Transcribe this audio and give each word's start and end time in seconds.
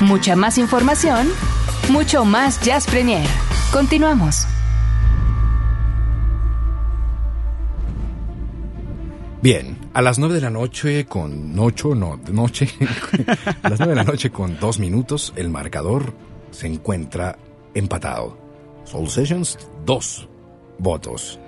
Mucha 0.00 0.34
más 0.34 0.56
información, 0.56 1.28
mucho 1.90 2.24
más 2.24 2.58
Jazz 2.62 2.86
Premier. 2.86 3.28
Continuamos. 3.70 4.46
Bien, 9.42 9.76
a 9.92 10.00
las 10.00 10.18
nueve 10.18 10.36
de 10.36 10.40
la 10.40 10.48
noche 10.48 11.04
con 11.04 11.58
ocho, 11.58 11.94
no, 11.94 12.16
de 12.16 12.32
noche, 12.32 12.70
a 13.62 13.68
las 13.68 13.78
nueve 13.78 13.92
de 13.92 13.96
la 13.96 14.04
noche 14.04 14.30
con 14.30 14.58
dos 14.58 14.78
minutos, 14.78 15.34
el 15.36 15.50
marcador 15.50 16.14
se 16.50 16.66
encuentra 16.66 17.36
empatado. 17.74 18.43
Soul 18.84 19.08
Sessions, 19.08 19.58
dos 19.84 20.28
votos. 20.78 21.38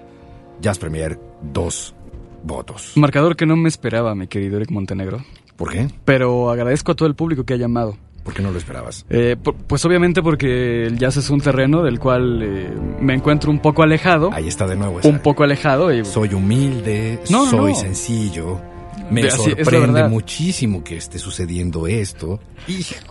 Jazz 0.61 0.79
Premier, 0.79 1.19
dos 1.53 1.95
votos. 2.43 2.93
Marcador 2.97 3.37
que 3.37 3.47
no 3.47 3.57
me 3.57 3.69
esperaba, 3.69 4.15
mi 4.15 4.27
querido 4.27 4.57
Eric 4.57 4.71
Montenegro. 4.71 5.19
¿Por 5.57 5.71
qué? 5.73 5.89
Pero 6.05 6.51
agradezco 6.51 6.93
a 6.93 6.95
todo 6.95 7.09
el 7.09 7.15
público 7.15 7.45
que 7.45 7.55
ha 7.55 7.57
llamado. 7.57 7.97
¿Por 8.25 8.35
qué 8.35 8.43
no 8.43 8.51
lo 8.51 8.59
esperabas? 8.59 9.07
Eh, 9.09 9.37
por- 9.41 9.55
pues 9.55 9.85
obviamente 9.85 10.21
porque 10.23 10.85
el 10.87 10.99
jazz 10.99 11.17
es 11.17 11.31
un 11.31 11.41
terreno 11.41 11.83
del 11.85 12.01
cual 12.01 12.43
eh, 12.43 12.71
me 13.01 13.15
encuentro 13.15 13.51
un 13.53 13.61
poco 13.61 13.83
alejado. 13.85 14.31
Ahí 14.33 14.49
está 14.49 14.67
de 14.67 14.75
nuevo. 14.77 14.99
esa- 14.99 15.09
Un 15.09 15.21
poco 15.21 15.45
alejado 15.45 15.93
y 15.95 16.05
Soy 16.05 16.35
humilde, 16.35 17.21
No, 17.31 17.49
soy 17.49 17.73
no. 17.73 17.79
sencillo. 17.79 18.61
Me 19.11 19.31
sorprende 19.31 20.05
muchísimo 20.09 20.83
que 20.83 20.97
esté 20.97 21.19
sucediendo 21.19 21.87
esto. 21.87 22.41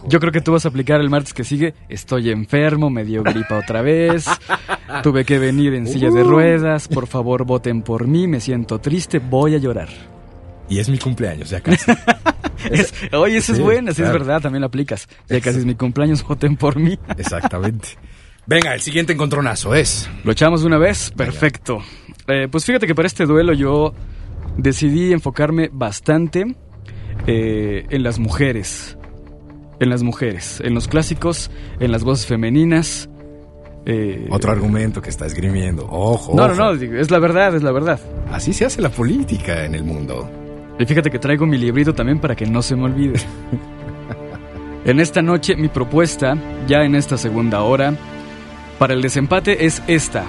yo 0.08 0.20
creo 0.20 0.32
que 0.32 0.42
tú 0.42 0.52
vas 0.52 0.66
a 0.66 0.70
aplicar 0.70 1.00
el 1.02 1.10
martes 1.10 1.34
que 1.34 1.44
sigue. 1.44 1.74
Estoy 1.90 2.30
enfermo, 2.32 2.90
me 2.90 3.04
dio 3.06 3.24
gripa 3.24 3.58
otra 3.60 3.82
vez. 3.82 4.26
Tuve 5.04 5.26
que 5.26 5.40
venir 5.40 5.74
en 5.74 5.88
silla 5.88 6.10
de 6.10 6.24
Uh. 6.24 6.28
ruedas. 6.30 6.88
Por 6.88 7.08
favor, 7.08 7.46
voten 7.46 7.82
por 7.82 8.08
mí. 8.08 8.28
Me 8.28 8.40
siento 8.40 8.80
triste, 8.80 9.20
voy 9.20 9.56
a 9.56 9.58
llorar. 9.58 9.90
Y 10.70 10.80
es 10.80 10.90
mi 10.90 10.98
cumpleaños, 10.98 11.50
ya 11.50 11.62
casi. 11.62 11.92
Es- 12.72 12.94
oye, 13.14 13.38
eso 13.38 13.54
Sí, 13.54 13.60
es 13.60 13.64
buena, 13.64 13.92
sí 13.92 13.98
claro. 14.02 14.14
es 14.18 14.20
verdad, 14.26 14.42
también 14.42 14.62
lo 14.62 14.68
aplicas. 14.68 15.08
Ya 15.30 15.40
casi 15.40 15.60
es 15.60 15.66
mi 15.66 15.76
cumpleaños, 15.76 16.24
voten 16.24 16.56
por 16.58 16.78
mí. 16.78 16.98
Exactamente. 17.18 17.90
Venga, 18.48 18.74
el 18.74 18.82
siguiente 18.82 19.14
encontronazo 19.14 19.76
es. 19.76 20.10
¿Lo 20.24 20.32
echamos 20.32 20.62
de 20.62 20.68
una 20.68 20.78
vez? 20.80 21.12
Perfecto. 21.16 21.84
Eh, 22.28 22.48
pues 22.50 22.66
fíjate 22.66 22.88
que 22.88 22.96
para 22.96 23.08
este 23.08 23.26
duelo 23.26 23.54
yo 23.54 23.94
decidí 24.58 25.12
enfocarme 25.14 25.70
bastante 25.72 26.56
eh, 27.28 27.86
en 27.90 28.04
las 28.04 28.20
mujeres. 28.20 28.98
En 29.80 29.90
las 29.90 30.04
mujeres. 30.04 30.62
En 30.64 30.74
los 30.74 30.88
clásicos, 30.88 31.52
en 31.80 31.92
las 31.92 32.04
voces 32.04 32.26
femeninas. 32.28 33.10
eh, 33.86 34.28
Otro 34.32 34.52
argumento 34.52 35.02
que 35.02 35.10
está 35.10 35.26
esgrimiendo. 35.26 35.86
Ojo. 35.90 36.34
No, 36.36 36.48
no, 36.48 36.54
ojo. 36.54 36.76
no, 36.76 37.00
es 37.00 37.12
la 37.12 37.20
verdad, 37.20 37.56
es 37.56 37.64
la 37.64 37.72
verdad. 37.72 38.00
Así 38.32 38.54
se 38.54 38.66
hace 38.66 38.82
la 38.82 38.90
política 38.90 39.66
en 39.66 39.76
el 39.76 39.84
mundo. 39.84 40.30
Y 40.80 40.86
fíjate 40.86 41.10
que 41.10 41.20
traigo 41.20 41.46
mi 41.46 41.58
librito 41.58 41.94
también 41.94 42.20
para 42.20 42.36
que 42.36 42.46
no 42.46 42.62
se 42.62 42.76
me 42.76 42.84
olvide. 42.84 43.20
en 44.86 45.00
esta 45.00 45.22
noche 45.22 45.56
mi 45.56 45.68
propuesta, 45.70 46.38
ya 46.68 46.84
en 46.84 46.96
esta 46.96 47.18
segunda 47.18 47.62
hora, 47.62 47.94
para 48.78 48.94
el 48.94 49.02
desempate 49.02 49.66
es 49.66 49.82
esta. 49.88 50.26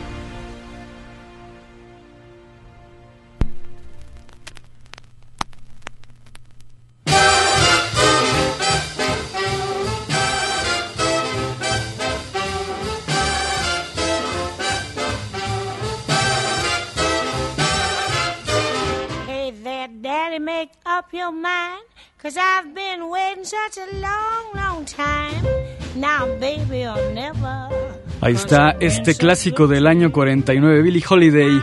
Ahí 28.21 28.35
está 28.35 28.71
este 28.81 29.15
clásico 29.15 29.67
del 29.67 29.87
año 29.87 30.11
49, 30.13 30.83
Billie 30.83 31.05
Holiday, 31.07 31.61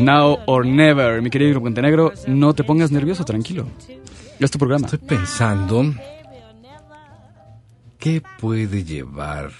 Now 0.00 0.38
or 0.46 0.66
Never. 0.66 1.22
Mi 1.22 1.30
querido 1.30 1.60
Montenegro, 1.60 2.12
no 2.26 2.54
te 2.54 2.64
pongas 2.64 2.90
nervioso, 2.90 3.24
tranquilo. 3.24 3.66
Es 4.40 4.50
tu 4.50 4.58
programa. 4.58 4.86
Estoy 4.86 4.98
pensando. 4.98 5.94
¿Qué 7.98 8.22
puede 8.40 8.84
llevar 8.84 9.50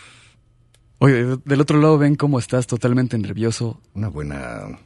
Oye, 0.98 1.24
de- 1.24 1.36
del 1.44 1.60
otro 1.60 1.80
lado 1.80 1.96
ven 1.98 2.16
cómo 2.16 2.38
estás 2.40 2.66
totalmente 2.66 3.16
nervioso. 3.18 3.80
una 3.94 4.08
buena 4.08 4.78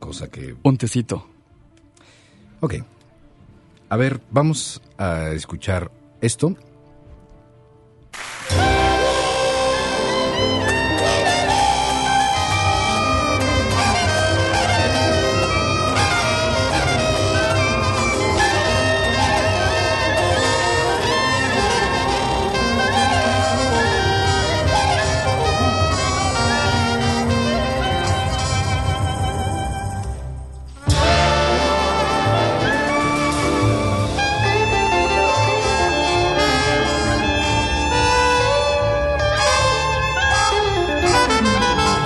cosa 0.00 0.28
que... 0.28 0.56
Un 0.64 0.76
tecito. 0.76 1.26
Ok. 2.60 2.74
A 3.90 3.96
ver, 3.96 4.20
vamos 4.30 4.80
a 4.98 5.30
escuchar 5.30 5.90
esto. 6.20 6.54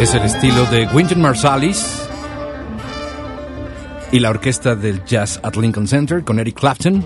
Es 0.04 0.14
el 0.14 0.22
estilo 0.24 0.66
de 0.66 0.86
Wynton 0.88 1.22
Marsalis 1.22 2.06
y 4.12 4.20
la 4.20 4.28
orquesta 4.28 4.74
del 4.76 5.02
jazz 5.06 5.40
at 5.42 5.56
Lincoln 5.56 5.88
Center 5.88 6.22
con 6.22 6.38
Eric 6.38 6.58
Clapton, 6.60 7.02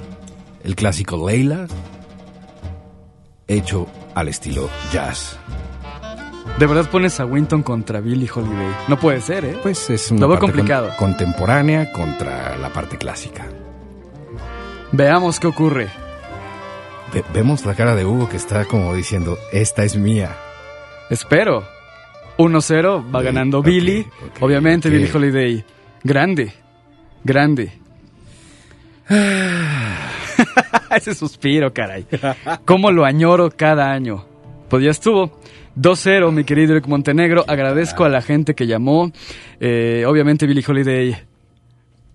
el 0.64 0.74
clásico 0.74 1.28
Leila, 1.28 1.68
hecho 3.46 3.86
al 4.16 4.26
estilo 4.26 4.68
jazz. 4.92 5.38
De 6.58 6.66
verdad 6.66 6.90
pones 6.90 7.20
a 7.20 7.24
Winton 7.24 7.62
contra 7.62 8.00
Billie 8.00 8.28
Holiday. 8.34 8.72
No 8.88 8.98
puede 8.98 9.20
ser, 9.20 9.44
¿eh? 9.44 9.56
Pues 9.62 9.88
es 9.90 10.10
una 10.10 10.22
Lo 10.22 10.28
con- 10.30 10.38
complicado. 10.50 10.90
contemporánea 10.98 11.92
contra 11.92 12.56
la 12.58 12.72
parte 12.72 12.98
clásica. 12.98 13.46
Veamos 14.90 15.38
qué 15.38 15.46
ocurre. 15.46 15.88
Ve- 17.14 17.24
vemos 17.32 17.64
la 17.64 17.74
cara 17.76 17.94
de 17.94 18.04
Hugo 18.04 18.28
que 18.28 18.36
está 18.38 18.64
como 18.64 18.92
diciendo, 18.92 19.38
esta 19.52 19.84
es 19.84 19.94
mía. 19.96 20.36
Espero. 21.10 21.77
1-0, 22.38 23.14
va 23.14 23.22
ganando 23.22 23.62
Billy. 23.62 24.06
Obviamente, 24.40 24.88
ok. 24.88 24.94
Billie 24.94 25.10
Holiday. 25.12 25.64
Grande. 26.04 26.52
Grande. 27.24 27.72
Ese 30.96 31.14
suspiro, 31.14 31.72
caray. 31.74 32.06
¿Cómo 32.64 32.90
lo 32.92 33.04
añoro 33.04 33.50
cada 33.50 33.90
año? 33.90 34.24
Pues 34.68 34.84
ya 34.84 34.90
estuvo. 34.90 35.40
2-0, 35.76 36.32
mi 36.32 36.44
querido 36.44 36.74
Eric 36.74 36.86
Montenegro. 36.86 37.44
Agradezco 37.46 38.04
a 38.04 38.08
la 38.08 38.22
gente 38.22 38.54
que 38.54 38.66
llamó. 38.66 39.10
Eh, 39.60 40.04
obviamente, 40.06 40.46
Billie 40.46 40.64
Holiday 40.66 41.16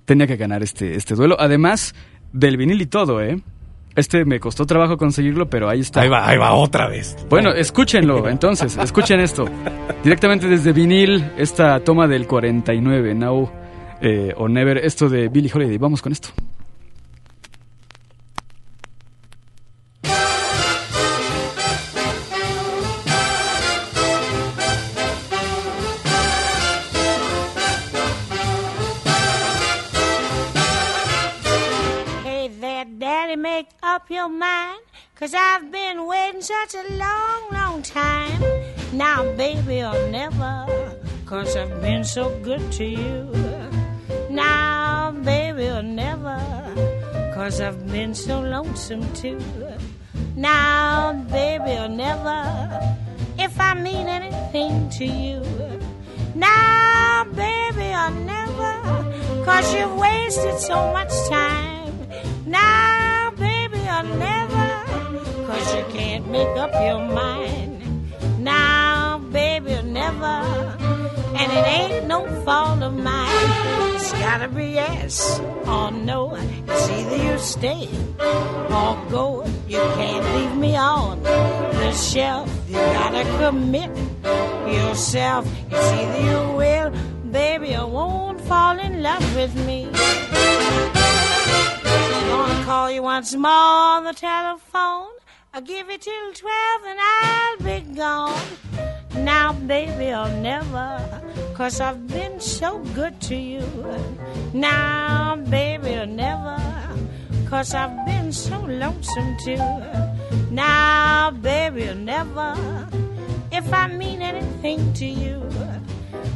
tenía 0.06 0.26
que 0.26 0.38
ganar 0.38 0.64
este, 0.64 0.96
este 0.96 1.16
duelo. 1.16 1.36
Además 1.40 1.94
del 2.32 2.58
vinil 2.58 2.82
y 2.82 2.86
todo, 2.86 3.22
¿eh? 3.22 3.42
Este 3.96 4.26
me 4.26 4.40
costó 4.40 4.66
trabajo 4.66 4.98
conseguirlo, 4.98 5.50
pero 5.50 5.70
ahí 5.70 5.82
está. 5.82 6.02
Ahí 6.02 6.10
va, 6.10 6.28
ahí 6.28 6.38
va 6.38 6.54
otra 6.54 6.88
vez. 6.88 7.16
Bueno, 7.30 7.52
escúchenlo, 7.52 8.28
entonces, 8.28 8.78
escuchen 8.78 9.20
esto. 9.20 9.46
Directamente 10.04 10.48
desde 10.48 10.74
vinil, 10.74 11.32
esta 11.38 11.80
toma 11.82 12.08
del 12.08 12.26
49, 12.26 13.14
Now 13.14 13.52
eh, 14.02 14.34
or 14.36 14.50
Never, 14.50 14.78
esto 14.78 15.10
de 15.10 15.30
Billie 15.30 15.52
Holiday. 15.54 15.78
Vamos 15.78 16.02
con 16.02 16.12
esto. 16.12 16.30
Make 33.64 33.72
up 33.84 34.10
your 34.10 34.28
mind. 34.28 34.82
Cause 35.16 35.34
I've 35.34 35.72
been 35.72 36.06
waiting 36.06 36.42
such 36.42 36.76
a 36.76 36.84
long, 36.96 37.42
long 37.52 37.82
time. 37.82 38.42
Now, 38.92 39.24
baby, 39.36 39.82
or 39.82 39.98
never. 40.10 40.56
Cause 41.26 41.56
I've 41.56 41.82
been 41.82 42.04
so 42.04 42.24
good 42.40 42.64
to 42.74 42.86
you. 42.86 43.16
Now, 44.30 45.12
baby, 45.24 45.68
or 45.68 45.82
never. 45.82 46.40
Cause 47.36 47.62
I've 47.62 47.88
been 47.88 48.14
so 48.14 48.42
lonesome 48.42 49.06
too. 49.14 49.40
Now, 50.36 51.14
baby, 51.32 51.74
or 51.84 51.88
never. 51.88 52.40
If 53.40 53.60
I 53.60 53.74
mean 53.76 54.08
anything 54.08 54.90
to 54.98 55.06
you. 55.06 55.42
Now, 56.36 57.26
baby, 57.44 57.88
I'll 58.02 58.12
never, 58.12 58.74
cause 59.46 59.74
you've 59.76 59.96
wasted 59.96 60.60
so 60.60 60.92
much 60.92 61.14
time. 61.30 61.74
Now, 62.46 62.83
make 66.34 66.58
up 66.58 66.74
your 66.82 66.98
mind. 66.98 67.80
Now, 68.40 69.20
baby, 69.32 69.80
never, 69.84 70.36
and 71.40 71.48
it 71.58 71.66
ain't 71.78 72.08
no 72.08 72.20
fault 72.44 72.82
of 72.82 72.94
mine. 72.98 73.30
It's 73.94 74.12
gotta 74.14 74.48
be 74.48 74.66
yes 74.82 75.40
or 75.68 75.92
no. 75.92 76.20
It's 76.68 76.90
either 76.90 77.20
you 77.28 77.38
stay 77.38 77.88
or 78.80 78.92
go. 79.16 79.46
You 79.68 79.84
can't 80.00 80.26
leave 80.36 80.56
me 80.58 80.76
on 80.76 81.22
the 81.22 81.92
shelf. 81.92 82.50
You 82.68 82.82
gotta 83.00 83.24
commit 83.38 83.92
yourself. 84.78 85.46
It's 85.70 85.90
either 86.00 86.22
you 86.30 86.40
will, 86.62 86.90
baby, 87.32 87.76
or 87.76 87.86
won't 87.86 88.42
fall 88.42 88.80
in 88.80 89.04
love 89.04 89.26
with 89.36 89.54
me. 89.68 89.88
Call 92.66 92.90
you 92.90 93.04
once 93.04 93.36
more 93.36 93.52
on 93.96 94.06
the 94.06 94.14
telephone. 94.14 95.13
I'll 95.56 95.62
give 95.62 95.88
you 95.88 96.00
till 96.00 96.34
twelve 96.34 96.82
and 96.88 97.00
I'll 97.00 97.58
be 97.58 97.82
gone. 97.94 98.42
Now, 99.18 99.54
baby, 99.54 100.12
I'll 100.12 100.36
never, 100.42 101.22
cause 101.54 101.80
I've 101.80 102.08
been 102.08 102.40
so 102.40 102.80
good 102.96 103.22
to 103.30 103.36
you. 103.36 103.62
Now, 104.52 105.36
baby, 105.36 105.94
I'll 105.94 106.08
never, 106.08 106.58
cause 107.48 107.76
I've 107.76 108.04
been 108.08 108.32
so 108.32 108.62
lonesome 108.62 109.38
too. 109.46 109.62
Now, 110.50 111.30
baby, 111.30 111.88
I'll 111.88 111.96
never, 111.98 112.58
if 113.52 113.72
I 113.72 113.86
mean 113.90 114.24
anything 114.24 114.92
to 114.94 115.06
you. 115.06 115.38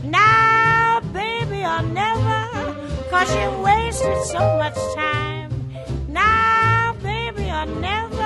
Now, 0.04 1.02
baby, 1.12 1.64
I'll 1.64 1.84
never, 1.88 3.10
cause 3.10 3.34
you 3.36 3.50
wasted 3.64 4.24
so 4.25 4.58
much 4.60 4.78
time. 4.94 5.50
Now, 6.08 6.96
baby, 7.02 7.50
I'll 7.50 7.66
never, 7.66 8.17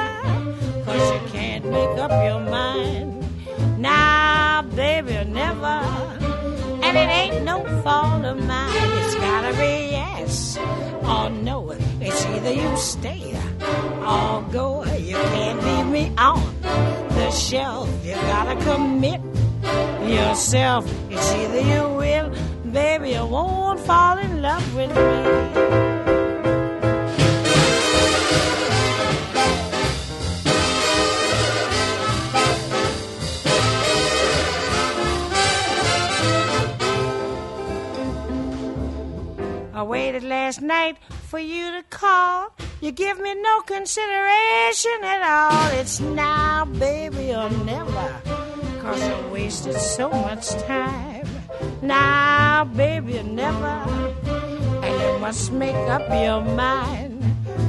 cause 0.91 1.11
you 1.13 1.29
can't 1.29 1.65
make 1.65 1.97
up 1.97 2.11
your 2.11 2.39
mind. 2.39 3.23
Now, 3.77 4.61
baby, 4.75 5.13
never, 5.29 5.77
and 6.85 6.97
it 6.97 7.09
ain't 7.19 7.45
no 7.45 7.63
fault 7.83 8.25
of 8.25 8.37
mine. 8.45 8.71
It's 8.99 9.15
gotta 9.15 9.53
be 9.53 9.91
yes 9.97 10.57
or 11.03 11.29
no. 11.29 11.71
It's 11.99 12.25
either 12.25 12.51
you 12.51 12.77
stay 12.77 13.35
or 14.11 14.43
go. 14.51 14.83
You 14.95 15.15
can't 15.15 15.59
leave 15.63 15.87
me 15.87 16.13
on 16.17 16.43
the 16.61 17.31
shelf. 17.31 17.89
You 18.03 18.15
gotta 18.15 18.55
commit 18.63 19.21
yourself. 20.03 20.83
It's 21.09 21.31
either 21.33 21.61
you 21.61 21.83
will, 22.01 22.27
baby, 22.71 23.17
or 23.17 23.27
won't 23.27 23.79
fall 23.79 24.17
in 24.17 24.41
love 24.41 24.75
with 24.75 24.93
me. 24.95 25.90
I 39.81 39.83
waited 39.83 40.21
last 40.21 40.61
night 40.61 40.97
for 41.09 41.39
you 41.39 41.71
to 41.71 41.81
call. 41.89 42.53
You 42.81 42.91
give 42.91 43.19
me 43.19 43.33
no 43.33 43.61
consideration 43.61 44.99
at 45.01 45.21
all. 45.23 45.79
It's 45.79 45.99
now, 45.99 46.65
baby, 46.65 47.33
or 47.33 47.49
never. 47.65 48.21
Cause 48.79 49.01
I 49.01 49.27
wasted 49.31 49.73
so 49.73 50.11
much 50.11 50.49
time. 50.67 51.27
Now, 51.81 52.65
baby, 52.65 53.17
or 53.17 53.23
never. 53.23 53.75
And 54.85 55.01
you 55.01 55.17
must 55.17 55.51
make 55.51 55.89
up 55.89 56.07
your 56.09 56.41
mind. 56.41 57.23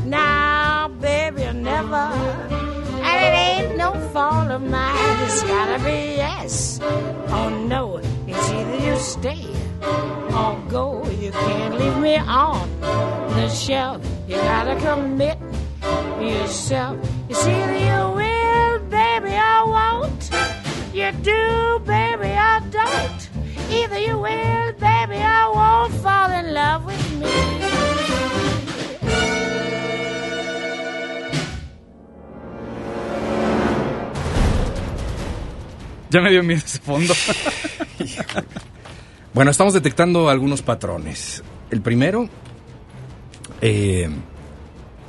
Now, 0.04 0.88
baby, 0.88 1.44
or 1.44 1.54
never. 1.54 2.12
And 3.08 3.24
it 3.24 3.34
ain't 3.48 3.78
no 3.78 3.94
fault 4.12 4.50
of 4.50 4.60
mine. 4.60 5.24
It's 5.24 5.42
gotta 5.44 5.82
be 5.82 6.16
yes 6.16 6.78
or 6.78 7.50
no. 7.50 8.02
Either 8.56 8.78
you 8.86 8.96
stay 8.96 9.46
or 10.40 10.52
go. 10.68 11.04
You 11.22 11.32
can't 11.32 11.74
leave 11.78 11.98
me 11.98 12.16
on 12.16 12.68
the 13.36 13.48
shelf. 13.48 14.04
You 14.28 14.36
gotta 14.36 14.76
commit 14.80 15.38
yourself. 16.20 16.98
It's 17.28 17.46
either 17.46 17.78
you 17.88 18.00
will, 18.18 18.78
baby, 18.90 19.34
or 19.34 19.66
won't. 19.76 20.30
You 20.92 21.10
do, 21.22 21.80
baby, 21.86 22.30
or 22.48 22.60
don't. 22.70 23.20
Either 23.70 23.98
you 23.98 24.18
will, 24.18 24.72
baby, 24.88 25.16
or 25.16 25.54
won't 25.54 25.94
fall 25.94 26.30
in 26.30 26.52
love 26.52 26.84
with 26.84 27.20
me. 27.20 27.91
Ya 36.12 36.20
me 36.20 36.30
dio 36.30 36.42
miedo 36.42 36.62
ese 36.64 36.78
fondo. 36.78 37.14
Bueno, 39.34 39.50
estamos 39.50 39.72
detectando 39.72 40.28
algunos 40.28 40.60
patrones. 40.60 41.42
El 41.70 41.80
primero, 41.80 42.28
eh, 43.62 44.10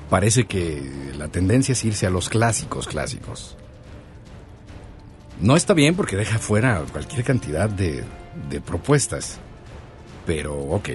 parece 0.10 0.46
que 0.46 1.12
la 1.18 1.28
tendencia 1.28 1.74
es 1.74 1.84
irse 1.84 2.08
a 2.08 2.10
los 2.10 2.30
clásicos 2.30 2.88
clásicos. 2.88 3.58
No 5.42 5.58
está 5.58 5.74
bien 5.74 5.96
porque 5.96 6.16
deja 6.16 6.40
fuera 6.40 6.82
cualquier 6.90 7.26
cantidad 7.26 7.70
de, 7.70 8.06
de 8.50 8.62
propuestas. 8.62 9.40
Pero 10.26 10.58
ok, 10.58 10.88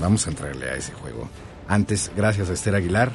vamos 0.00 0.28
a 0.28 0.30
entrarle 0.30 0.70
a 0.70 0.76
ese 0.76 0.92
juego. 0.92 1.28
Antes, 1.66 2.12
gracias 2.16 2.48
a 2.48 2.52
Esther 2.52 2.76
Aguilar, 2.76 3.10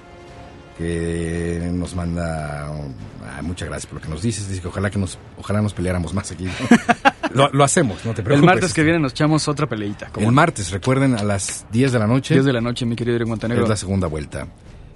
que 0.77 1.69
nos 1.73 1.95
manda... 1.95 2.67
ah, 2.67 3.41
muchas 3.41 3.67
gracias 3.67 3.87
por 3.87 3.95
lo 3.99 4.01
que 4.01 4.09
nos 4.09 4.21
dices. 4.21 4.47
Dice 4.47 4.61
que 4.61 4.67
ojalá, 4.67 4.89
que 4.89 4.99
nos, 4.99 5.17
ojalá 5.37 5.61
nos 5.61 5.73
peleáramos 5.73 6.13
más 6.13 6.31
aquí. 6.31 6.47
lo, 7.33 7.49
lo 7.49 7.63
hacemos, 7.63 8.03
no 8.05 8.13
te 8.13 8.23
preocupes. 8.23 8.39
El 8.39 8.45
martes 8.45 8.73
que 8.73 8.83
viene 8.83 8.99
nos 8.99 9.11
echamos 9.11 9.47
otra 9.47 9.67
peleita. 9.67 10.09
El 10.17 10.31
martes, 10.31 10.71
recuerden, 10.71 11.15
a 11.15 11.23
las 11.23 11.65
10 11.71 11.91
de 11.91 11.99
la 11.99 12.07
noche 12.07 12.33
10 12.33 12.45
de 12.45 12.53
la 12.53 12.61
noche, 12.61 12.85
mi 12.85 12.95
querido 12.95 13.15
Eric 13.15 13.27
Montenegro. 13.27 13.63
es 13.63 13.69
la 13.69 13.77
segunda 13.77 14.07
vuelta. 14.07 14.47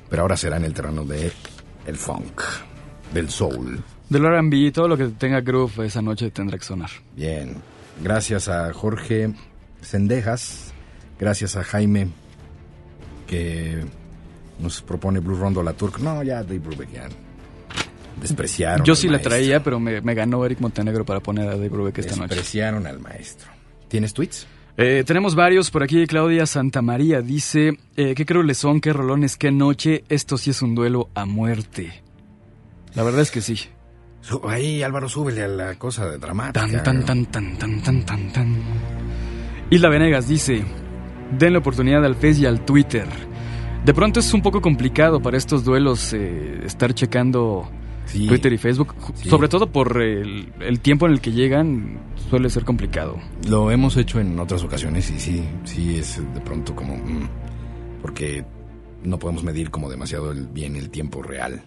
Pero 0.09 0.21
ahora 0.21 0.37
será 0.37 0.57
en 0.57 0.63
el 0.63 0.73
terreno 0.73 1.03
de 1.03 1.31
el 1.85 1.95
funk, 1.97 2.41
del 3.13 3.29
soul. 3.29 3.83
Del 4.09 4.25
R&B, 4.25 4.71
todo 4.71 4.87
lo 4.87 4.97
que 4.97 5.07
tenga 5.07 5.41
groove 5.41 5.85
esa 5.85 6.01
noche 6.01 6.31
tendrá 6.31 6.57
que 6.57 6.63
sonar. 6.63 6.89
Bien. 7.15 7.55
Gracias 8.01 8.47
a 8.47 8.71
Jorge 8.73 9.33
Sendejas. 9.81 10.71
Gracias 11.19 11.55
a 11.55 11.63
Jaime, 11.63 12.09
que 13.25 13.83
nos 14.59 14.81
propone 14.81 15.19
Blue 15.19 15.35
Rondo 15.35 15.61
la 15.63 15.73
Turk. 15.73 15.99
No, 15.99 16.23
ya 16.23 16.43
Dave 16.43 16.59
Brubeck 16.59 16.91
ya 16.91 17.07
despreciaron. 18.19 18.85
Yo 18.85 18.95
sí 18.95 19.07
la 19.07 19.19
traía, 19.19 19.63
pero 19.63 19.79
me, 19.79 20.01
me 20.01 20.13
ganó 20.13 20.43
Eric 20.45 20.59
Montenegro 20.59 21.05
para 21.05 21.19
poner 21.19 21.47
a 21.47 21.51
Dave 21.51 21.69
Brubeck 21.69 21.99
esta 21.99 22.15
noche. 22.15 22.35
Despreciaron 22.35 22.87
al 22.87 22.99
maestro. 22.99 23.49
¿Tienes 23.87 24.13
tweets? 24.13 24.47
Eh, 24.77 25.03
tenemos 25.05 25.33
varios 25.33 25.71
por 25.71 25.81
aquí. 25.81 26.05
Claudia 26.05 26.45
Santamaría 26.45 27.21
dice: 27.21 27.79
eh, 27.95 28.13
¿Qué 28.15 28.25
creo 28.25 28.43
son? 28.53 28.79
¿Qué 28.79 28.93
rolones? 28.93 29.37
¿Qué 29.37 29.51
noche? 29.51 30.03
Esto 30.07 30.37
sí 30.37 30.51
es 30.51 30.61
un 30.61 30.75
duelo 30.75 31.09
a 31.15 31.25
muerte. 31.25 32.03
La 32.93 33.03
verdad 33.03 33.21
es 33.21 33.31
que 33.31 33.41
sí. 33.41 33.59
Ahí, 34.47 34.83
Álvaro, 34.83 35.07
súbele 35.07 35.43
a 35.43 35.47
la 35.47 35.75
cosa 35.75 36.07
de 36.07 36.17
dramática. 36.17 36.83
Tan, 36.83 36.83
tan, 36.83 37.05
tan, 37.05 37.25
tan, 37.25 37.57
tan, 37.57 37.81
tan, 37.81 38.05
tan, 38.05 38.33
tan. 38.33 38.57
Isla 39.69 39.89
Venegas 39.89 40.27
dice: 40.27 40.63
Den 41.31 41.55
oportunidad 41.55 42.05
al 42.05 42.15
Face 42.15 42.41
y 42.41 42.45
al 42.45 42.63
Twitter. 42.65 43.07
De 43.87 43.93
pronto 43.93 44.19
es 44.19 44.33
un 44.33 44.41
poco 44.41 44.61
complicado 44.61 45.21
para 45.21 45.37
estos 45.37 45.63
duelos 45.63 46.11
eh, 46.13 46.59
estar 46.65 46.93
checando 46.93 47.69
Sí. 48.05 48.25
Twitter 48.27 48.51
y 48.53 48.57
Facebook, 48.57 48.93
Sí. 49.15 49.29
sobre 49.29 49.49
todo 49.49 49.69
por 49.71 50.01
el, 50.01 50.53
el 50.61 50.79
tiempo 50.79 51.05
en 51.07 51.11
el 51.13 51.19
que 51.21 51.31
llegan, 51.33 51.99
suele 52.29 52.49
ser 52.49 52.63
complicado. 52.63 53.17
Lo 53.49 53.69
hemos 53.69 53.97
hecho 53.97 54.19
en 54.21 54.39
otras 54.39 54.63
ocasiones 54.63 55.09
y 55.11 55.19
sí, 55.19 55.43
sí 55.65 55.97
es 55.97 56.21
de 56.33 56.39
pronto 56.41 56.73
como... 56.73 56.95
mm, 56.95 57.29
porque 58.01 58.45
no 59.03 59.19
podemos 59.19 59.43
medir 59.43 59.71
como 59.71 59.89
demasiado 59.89 60.31
el, 60.31 60.47
bien 60.47 60.77
el 60.77 60.89
tiempo 60.89 61.21
real. 61.21 61.61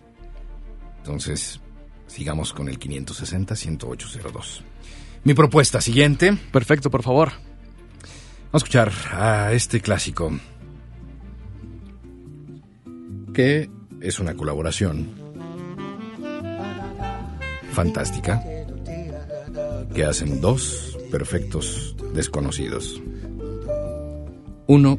Entonces, 0.99 1.61
sigamos 2.07 2.55
con 2.55 2.69
el 2.71 2.79
560-10802. 2.79 4.63
Mi 5.25 5.35
propuesta 5.35 5.81
siguiente, 5.83 6.31
vamos 6.31 6.45
Perfecto, 6.53 6.91
por 6.91 7.03
favor. 7.03 7.33
a 8.53 8.57
escuchar 8.57 8.91
a 9.13 9.53
este 9.53 9.81
clásico, 9.83 10.33
que 13.35 13.71
es 14.01 14.19
una 14.21 14.35
colaboración 14.35 15.09
fantástica 17.73 18.43
que 19.95 20.05
hacen 20.05 20.41
dos 20.41 20.99
perfectos 21.11 21.97
desconocidos. 22.15 23.01
Uno 24.67 24.99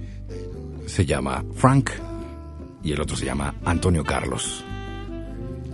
se 0.86 1.06
llama 1.06 1.44
Frank 1.56 1.92
y 2.84 2.92
el 2.92 3.02
otro 3.02 3.16
se 3.16 3.26
llama 3.26 3.56
Antonio 3.66 4.04
Carlos. 4.04 4.64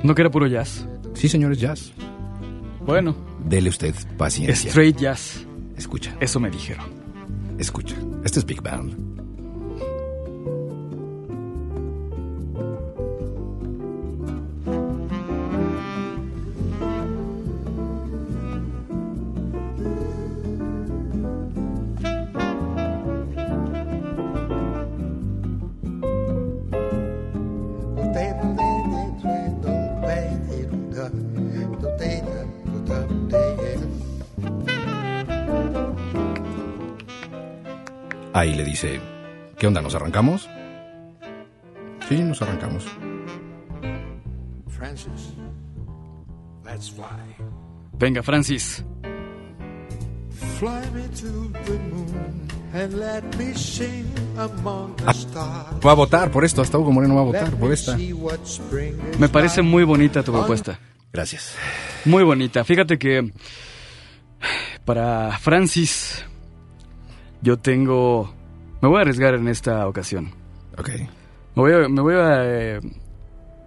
No 0.04 0.14
que 0.14 0.22
era 0.22 0.30
puro 0.32 0.48
jazz. 0.48 0.86
Sí, 1.16 1.28
señores, 1.28 1.60
jazz. 1.60 1.92
Bueno, 2.86 3.16
Dele 3.44 3.70
usted 3.70 3.96
paciencia. 4.18 4.70
straight 4.70 4.98
jazz. 4.98 5.46
Escucha, 5.78 6.16
Eso 6.20 6.40
me 6.40 6.50
dijeron. 6.50 6.86
escucha. 7.58 7.96
Este 8.24 8.40
es 8.40 8.46
Big 8.46 8.62
Band. 8.62 9.17
Ahí 38.38 38.54
le 38.54 38.64
dice, 38.64 39.02
¿qué 39.58 39.66
onda? 39.66 39.82
¿Nos 39.82 39.96
arrancamos? 39.96 40.48
Sí, 42.08 42.20
nos 42.20 42.40
arrancamos. 42.40 42.86
Francis, 44.68 45.34
let's 46.64 46.92
fly. 46.92 47.08
Venga, 47.94 48.22
Francis. 48.22 48.86
Fly 50.60 50.70
me 50.94 51.08
to 51.20 51.52
the 51.66 51.80
moon 51.90 52.48
and 52.76 52.94
let 53.00 53.24
me 53.40 53.56
sing 53.56 54.06
among 54.38 54.96
the 54.98 55.12
stars. 55.14 55.84
Va 55.84 55.94
a 55.94 55.96
votar 55.96 56.30
por 56.30 56.46
esto, 56.46 56.62
hasta 56.62 56.78
Hugo 56.78 56.92
Moreno 56.92 57.16
va 57.16 57.22
a 57.22 57.24
votar 57.24 57.50
por 57.56 57.72
esta. 57.74 57.98
Me 59.18 59.30
parece 59.30 59.64
muy 59.64 59.84
bonita 59.84 60.22
tu 60.22 60.32
propuesta. 60.32 60.80
Gracias. 61.12 61.56
Muy 62.06 62.24
bonita. 62.24 62.64
Fíjate 62.64 63.00
que 63.00 63.34
para 64.86 65.40
Francis 65.40 66.24
yo 67.42 67.58
tengo... 67.58 68.34
Me 68.82 68.88
voy 68.90 68.98
a 69.00 69.02
arriesgar 69.02 69.34
en 69.36 69.48
esta 69.48 69.88
ocasión. 69.88 70.32
Ok. 70.78 70.90
Me 71.56 71.62
voy 71.64 71.72
a, 71.74 71.88
me 71.90 72.02
voy 72.02 72.14
a, 72.16 72.44
eh, 72.44 72.80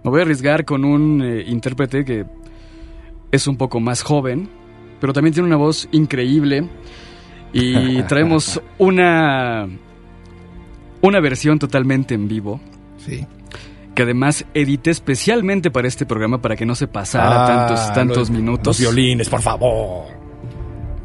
me 0.03 0.09
voy 0.09 0.19
a 0.19 0.23
arriesgar 0.23 0.63
con 0.65 0.85
un 0.85 1.21
eh, 1.21 1.43
intérprete 1.47 2.05
que 2.05 2.25
es 3.31 3.47
un 3.47 3.57
poco 3.57 3.79
más 3.81 4.01
joven, 4.03 4.49
pero 5.01 5.11
también 5.13 5.33
tiene 5.33 5.47
una 5.47 5.57
voz 5.57 5.89
increíble. 5.91 6.69
Y 7.53 8.01
traemos 8.07 8.61
una, 8.77 9.67
una 11.01 11.19
versión 11.19 11.59
totalmente 11.59 12.13
en 12.15 12.27
vivo, 12.29 12.61
Sí. 12.97 13.25
que 13.93 14.03
además 14.03 14.45
edité 14.53 14.91
especialmente 14.91 15.69
para 15.71 15.87
este 15.89 16.05
programa 16.05 16.41
para 16.41 16.55
que 16.55 16.65
no 16.65 16.75
se 16.75 16.87
pasara 16.87 17.45
tantos, 17.45 17.79
Ah, 17.81 17.93
tantos 17.93 18.17
los- 18.17 18.31
minutos. 18.31 18.67
Los 18.67 18.79
violines, 18.79 19.27
por 19.27 19.41
favor. 19.41 20.05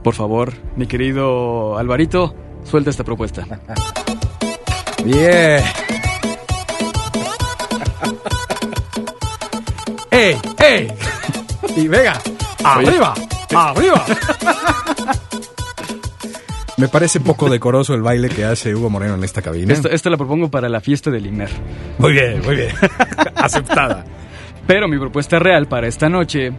Por 0.05 0.15
favor, 0.15 0.53
mi 0.77 0.87
querido 0.87 1.77
Alvarito, 1.79 2.33
suelta 2.67 2.91
esta 2.91 3.05
propuesta. 3.05 3.47
Bien. 5.05 5.63
¡Ey! 10.11 10.37
¡Ey! 10.59 10.89
Y 11.77 11.89
venga, 11.89 12.21
arriba, 12.65 13.15
arriba. 13.55 14.05
Me 16.79 16.89
parece 16.89 17.21
poco 17.21 17.49
decoroso 17.49 17.95
el 17.95 18.03
baile 18.03 18.29
que 18.29 18.45
hace 18.45 18.75
Hugo 18.75 18.91
Moreno 18.91 19.15
en 19.15 19.25
esta 19.25 19.41
cabina. 19.41 19.73
Esta, 19.73 19.89
esta 19.89 20.11
la 20.11 20.19
propongo 20.19 20.51
para 20.51 20.69
la 20.69 20.81
fiesta 20.81 21.11
del 21.11 21.27
Imer. 21.27 21.49
Muy 21.99 22.13
bien, 22.13 22.43
muy 22.45 22.57
bien. 22.57 22.69
Aceptada. 23.35 24.05
Pero 24.67 24.87
mi 24.87 24.99
propuesta 24.99 25.39
real 25.39 25.69
para 25.69 25.87
esta 25.87 26.09
noche. 26.09 26.53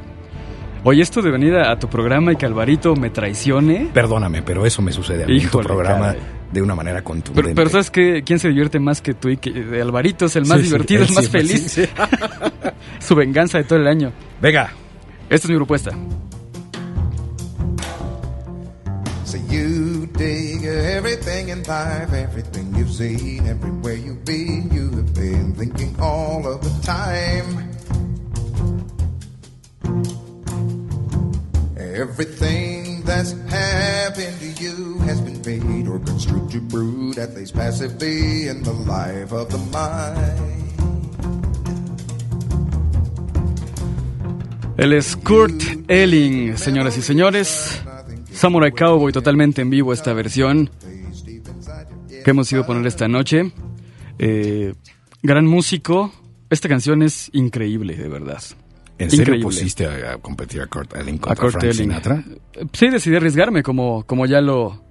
Oye, 0.89 1.01
esto 1.01 1.21
de 1.21 1.31
venir 1.31 1.53
a, 1.55 1.71
a 1.71 1.77
tu 1.79 1.89
programa 1.89 2.31
y 2.31 2.37
que 2.37 2.45
Alvarito 2.45 2.95
me 2.95 3.09
traicione. 3.09 3.89
Perdóname, 3.93 4.41
pero 4.41 4.65
eso 4.65 4.81
me 4.81 4.93
sucede 4.93 5.25
a 5.25 5.27
mí 5.27 5.41
en 5.41 5.49
tu 5.49 5.59
programa 5.59 6.13
caray. 6.13 6.21
de 6.53 6.61
una 6.61 6.75
manera 6.75 7.01
contundente. 7.03 7.41
Pero, 7.43 7.55
pero 7.55 7.69
¿sabes 7.69 7.91
qué? 7.91 8.23
¿Quién 8.25 8.39
se 8.39 8.47
divierte 8.47 8.79
más 8.79 9.01
que 9.01 9.13
tú? 9.13 9.27
Y 9.27 9.35
que 9.35 9.51
de 9.51 9.81
Alvarito 9.81 10.27
es 10.27 10.37
el 10.37 10.45
más 10.45 10.59
Sí, 10.59 10.63
sí, 10.63 10.69
divertido, 10.71 11.01
él 11.03 11.09
el 11.09 11.15
más 11.15 11.27
feliz. 11.27 11.71
sí, 11.73 11.83
sí. 11.85 11.89
Su 13.05 13.15
venganza 13.15 13.57
de 13.57 13.65
todo 13.65 13.79
el 13.79 13.87
año. 13.87 14.13
Venga. 14.41 14.71
Esta 15.29 15.47
es 15.47 15.49
mi 15.49 15.57
propuesta. 15.57 15.91
So 19.25 19.37
you 19.49 20.07
dig 20.17 20.63
everything 20.63 21.49
in 21.49 21.63
life, 21.63 22.13
everything 22.13 22.73
you've 22.77 22.93
seen, 22.93 23.45
everywhere 23.45 23.97
you've 23.97 24.23
been, 24.23 24.69
you 24.71 24.89
have 24.95 25.13
been 25.13 25.53
thinking 25.53 25.93
all 25.99 26.47
of 26.47 26.61
the 26.61 26.69
time. 26.85 27.66
Everything 31.97 33.01
that's 33.05 33.33
happened 33.49 34.39
to 34.39 34.63
you 34.63 34.99
has 35.07 35.19
been 35.19 35.41
made 35.43 35.87
or 35.87 35.97
construed 35.97 36.51
to 36.51 36.61
brood 36.61 37.17
at 37.17 37.33
least 37.33 37.55
passively 37.55 38.47
in 38.47 38.61
the 38.61 38.71
life 38.71 39.33
of 39.33 39.49
the 39.49 39.57
mind. 39.73 40.67
Él 44.77 44.93
es 44.93 45.15
Kurt 45.15 45.59
Elling, 45.87 46.55
señoras 46.55 46.95
y 46.99 47.01
señores. 47.01 47.81
Samurai 48.31 48.71
Cowboy 48.71 49.11
totalmente 49.11 49.63
en 49.63 49.71
vivo 49.71 49.91
esta 49.91 50.13
versión 50.13 50.69
que 52.23 52.29
hemos 52.29 52.51
ido 52.51 52.61
a 52.61 52.67
poner 52.67 52.85
esta 52.85 53.07
noche. 53.07 53.51
Eh, 54.19 54.75
gran 55.23 55.47
músico. 55.47 56.13
Esta 56.51 56.69
canción 56.69 57.01
es 57.01 57.31
increíble, 57.33 57.95
de 57.95 58.07
verdad. 58.07 58.43
¿En 58.99 59.09
serio 59.11 59.35
pusiste 59.41 59.85
a, 59.85 60.13
a 60.13 60.17
competir 60.17 60.59
a 60.61 60.65
Kurt 60.67 60.95
Elling 60.95 61.17
contra 61.19 61.35
Kurt 61.41 61.51
Frank 61.53 61.63
Elling. 61.65 61.75
Sinatra? 61.75 62.23
Sí, 62.73 62.89
decidí 62.89 63.15
arriesgarme, 63.15 63.61
como, 63.63 64.03
como 64.05 64.25
ya 64.25 64.41
lo 64.41 64.85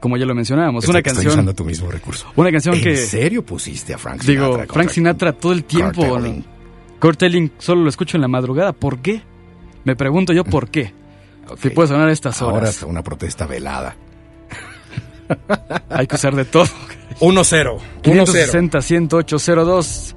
como 0.00 0.16
ya 0.16 0.24
lo 0.24 0.34
mencionábamos. 0.34 0.84
Estoy- 0.84 0.92
Una 0.94 0.98
estoy 1.00 1.12
canción, 1.14 1.32
usando 1.34 1.54
tu 1.54 1.64
mismo 1.66 1.90
recurso. 1.90 2.26
una 2.36 2.50
canción 2.50 2.74
¿En 2.76 2.82
que 2.82 2.96
serio 2.96 3.44
pusiste 3.44 3.92
a 3.92 3.98
Frank 3.98 4.22
Sinatra? 4.22 4.62
digo, 4.62 4.72
Frank 4.72 4.88
Sinatra 4.88 5.32
todo 5.34 5.52
el 5.52 5.64
tiempo. 5.64 6.18
Kurt. 6.98 7.22
Elling? 7.22 7.50
Solo 7.58 7.82
lo 7.82 7.90
escucho 7.90 8.16
en 8.16 8.22
la 8.22 8.28
madrugada. 8.28 8.72
¿Por 8.72 9.00
qué? 9.00 9.20
Me 9.84 9.94
pregunto 9.96 10.32
yo 10.32 10.42
por 10.44 10.70
qué. 10.70 10.94
Ok. 11.48 11.58
Si 11.60 11.68
puede 11.70 11.88
sonar 11.88 12.08
a 12.08 12.12
estas 12.12 12.40
Ahora 12.40 12.56
horas. 12.58 12.76
es 12.78 12.82
una 12.84 13.02
protesta 13.02 13.46
velada. 13.46 13.94
Hay 15.90 16.06
que 16.06 16.14
usar 16.16 16.34
de 16.34 16.46
todo. 16.46 16.64
1-0. 17.20 17.78
560-10802. 18.02 20.14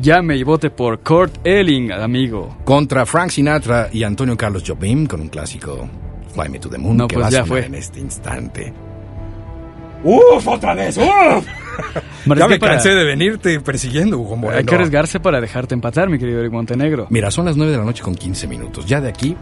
Llame 0.00 0.36
y 0.36 0.42
vote 0.42 0.70
por 0.70 1.00
Kurt 1.00 1.38
Elling, 1.44 1.90
amigo. 1.92 2.56
Contra 2.64 3.06
Frank 3.06 3.30
Sinatra 3.30 3.88
y 3.92 4.02
Antonio 4.04 4.36
Carlos 4.36 4.62
Jobim 4.66 5.06
con 5.06 5.20
un 5.22 5.28
clásico 5.28 5.88
Fly 6.34 6.48
Me 6.50 6.58
to 6.58 6.68
the 6.68 6.76
Moon 6.78 6.96
No, 6.98 7.08
que 7.08 7.14
pues 7.14 7.24
va 7.24 7.28
a 7.28 7.30
ya 7.30 7.38
sonar 7.38 7.48
fue. 7.48 7.66
en 7.66 7.74
este 7.76 8.00
instante. 8.00 8.72
¡Uf! 10.04 10.46
¡Otra 10.46 10.74
vez! 10.74 10.98
¡Uf! 10.98 11.46
Ya 12.26 12.48
me 12.48 12.58
para- 12.58 12.72
cansé 12.72 12.88
de 12.90 13.04
venirte 13.04 13.60
persiguiendo, 13.60 14.18
Hugo 14.18 14.36
Moreno. 14.36 14.58
Hay 14.58 14.64
que 14.64 14.74
arriesgarse 14.74 15.20
para 15.20 15.40
dejarte 15.40 15.74
empatar, 15.74 16.08
mi 16.08 16.18
querido 16.18 16.40
Eric 16.40 16.52
Montenegro. 16.52 17.06
Mira, 17.10 17.30
son 17.30 17.44
las 17.46 17.56
9 17.56 17.70
de 17.72 17.78
la 17.78 17.84
noche 17.84 18.02
con 18.02 18.14
15 18.14 18.48
minutos. 18.48 18.86
Ya 18.86 19.00
de 19.00 19.08
aquí, 19.10 19.36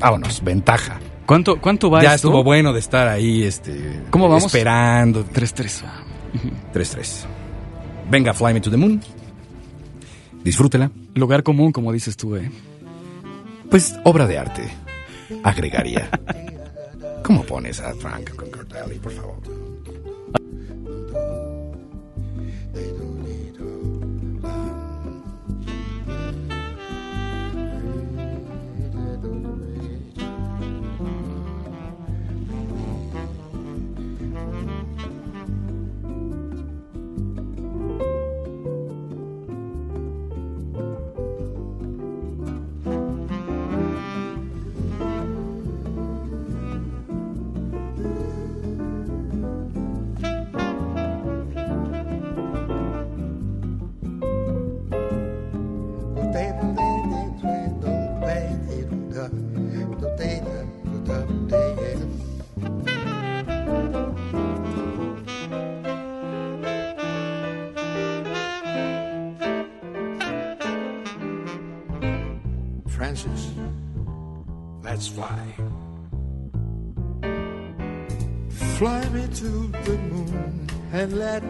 vámonos, 0.00 0.42
ventaja. 0.42 0.98
¿Cuánto, 1.26 1.60
cuánto 1.60 1.90
va 1.90 2.02
ya 2.02 2.14
esto? 2.14 2.28
estuvo 2.28 2.42
bueno 2.44 2.72
de 2.72 2.80
estar 2.80 3.06
ahí, 3.08 3.44
este... 3.44 4.02
¿Cómo 4.10 4.28
vamos? 4.28 4.46
Esperando. 4.46 5.24
3-3. 5.24 5.82
3-3. 6.74 7.24
Venga, 8.10 8.34
Fly 8.34 8.52
Me 8.54 8.60
to 8.60 8.70
the 8.70 8.76
Moon. 8.76 9.00
Disfrútela. 10.44 10.90
Lugar 11.14 11.42
común, 11.42 11.72
como 11.72 11.92
dices 11.92 12.16
tú, 12.16 12.36
¿eh? 12.36 12.50
Pues 13.70 13.96
obra 14.04 14.26
de 14.26 14.38
arte. 14.38 14.68
Agregaría. 15.42 16.08
¿Cómo 17.24 17.42
pones 17.44 17.80
a 17.80 17.94
Frank 17.94 18.34
con 18.36 18.50
Kurt 18.50 18.72
Elling, 18.74 19.00
por 19.00 19.12
favor? 19.12 19.63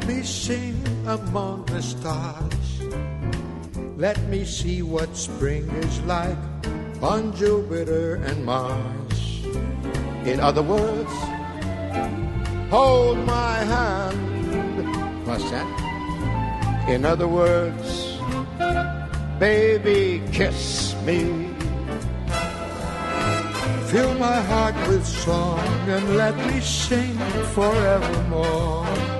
And 0.04 0.11
let 0.11 0.16
me 0.16 0.23
sing 0.23 0.82
among 1.06 1.64
the 1.66 1.82
stars. 1.82 2.80
Let 3.96 4.20
me 4.28 4.44
see 4.44 4.82
what 4.82 5.16
spring 5.16 5.68
is 5.82 6.00
like 6.02 6.37
on 7.00 7.34
Jupiter 7.34 8.16
and 8.16 8.44
Mars. 8.44 9.44
In 10.25 10.40
other 10.40 10.62
words, 10.62 11.12
hold 12.70 13.18
my 13.26 13.56
hand. 13.64 15.26
What's 15.26 15.50
that? 15.50 16.88
In 16.88 17.04
other 17.04 17.28
words, 17.28 18.18
baby, 19.38 20.23
kiss 20.32 20.94
me. 21.06 21.49
Fill 23.88 24.14
my 24.14 24.40
heart 24.42 24.75
with 24.88 25.06
song 25.06 25.61
and 25.88 26.16
let 26.16 26.37
me 26.49 26.61
sing 26.61 27.16
forevermore. 27.54 29.13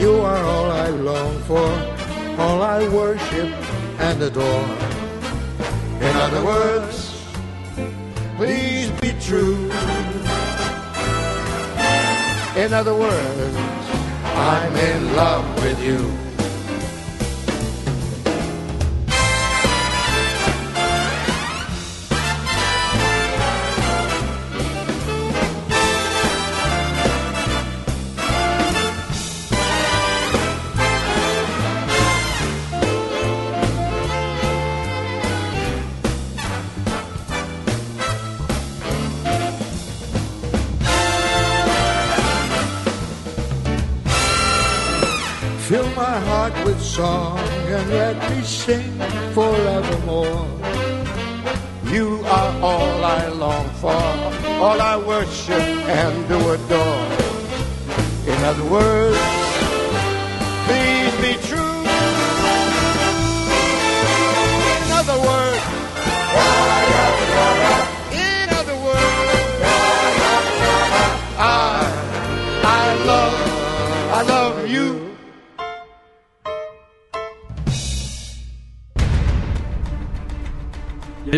You 0.00 0.14
are 0.20 0.44
all 0.44 0.70
I 0.70 0.88
long 0.90 1.38
for, 1.40 1.68
all 2.40 2.62
I 2.62 2.88
worship 2.88 3.52
and 3.98 4.22
adore. 4.22 4.68
In 6.00 6.14
other 6.16 6.44
words, 6.44 7.24
please 8.36 8.90
be 9.00 9.12
true. 9.20 9.70
In 12.56 12.72
other 12.72 12.94
words, 12.94 13.56
I'm 14.24 14.76
in 14.76 15.16
love 15.16 15.64
with 15.64 15.82
you. 15.82 16.17
Song 46.78 47.38
and 47.38 47.90
let 47.90 48.30
me 48.30 48.42
sing 48.42 48.92
forevermore. 49.32 50.46
You 51.84 52.20
are 52.24 52.62
all 52.62 53.04
I 53.04 53.28
long 53.28 53.68
for, 53.80 54.02
all 54.62 54.80
I 54.80 54.96
worship 54.96 55.60
and 55.60 56.28
do 56.28 56.38
adore. 56.50 57.28
In 58.26 58.44
other 58.44 58.64
words, 58.64 59.37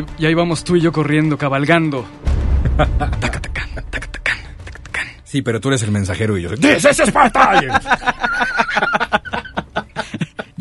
ahí, 0.01 0.07
y 0.19 0.27
ahí 0.27 0.35
vamos 0.35 0.65
tú 0.65 0.77
y 0.77 0.81
yo 0.81 0.93
corriendo, 0.93 1.37
cabalgando. 1.39 2.05
Tacatacán, 2.77 3.69
tacatacán, 3.91 4.39
tacatacán. 4.65 5.07
Sí, 5.25 5.43
pero 5.43 5.61
tú 5.61 5.69
eres 5.69 5.83
el 5.83 5.91
mensajero 5.93 6.37
y 6.37 6.43
yo. 6.43 6.51
¡This 6.55 6.85
is 6.85 7.01
Sparta! 7.01 7.61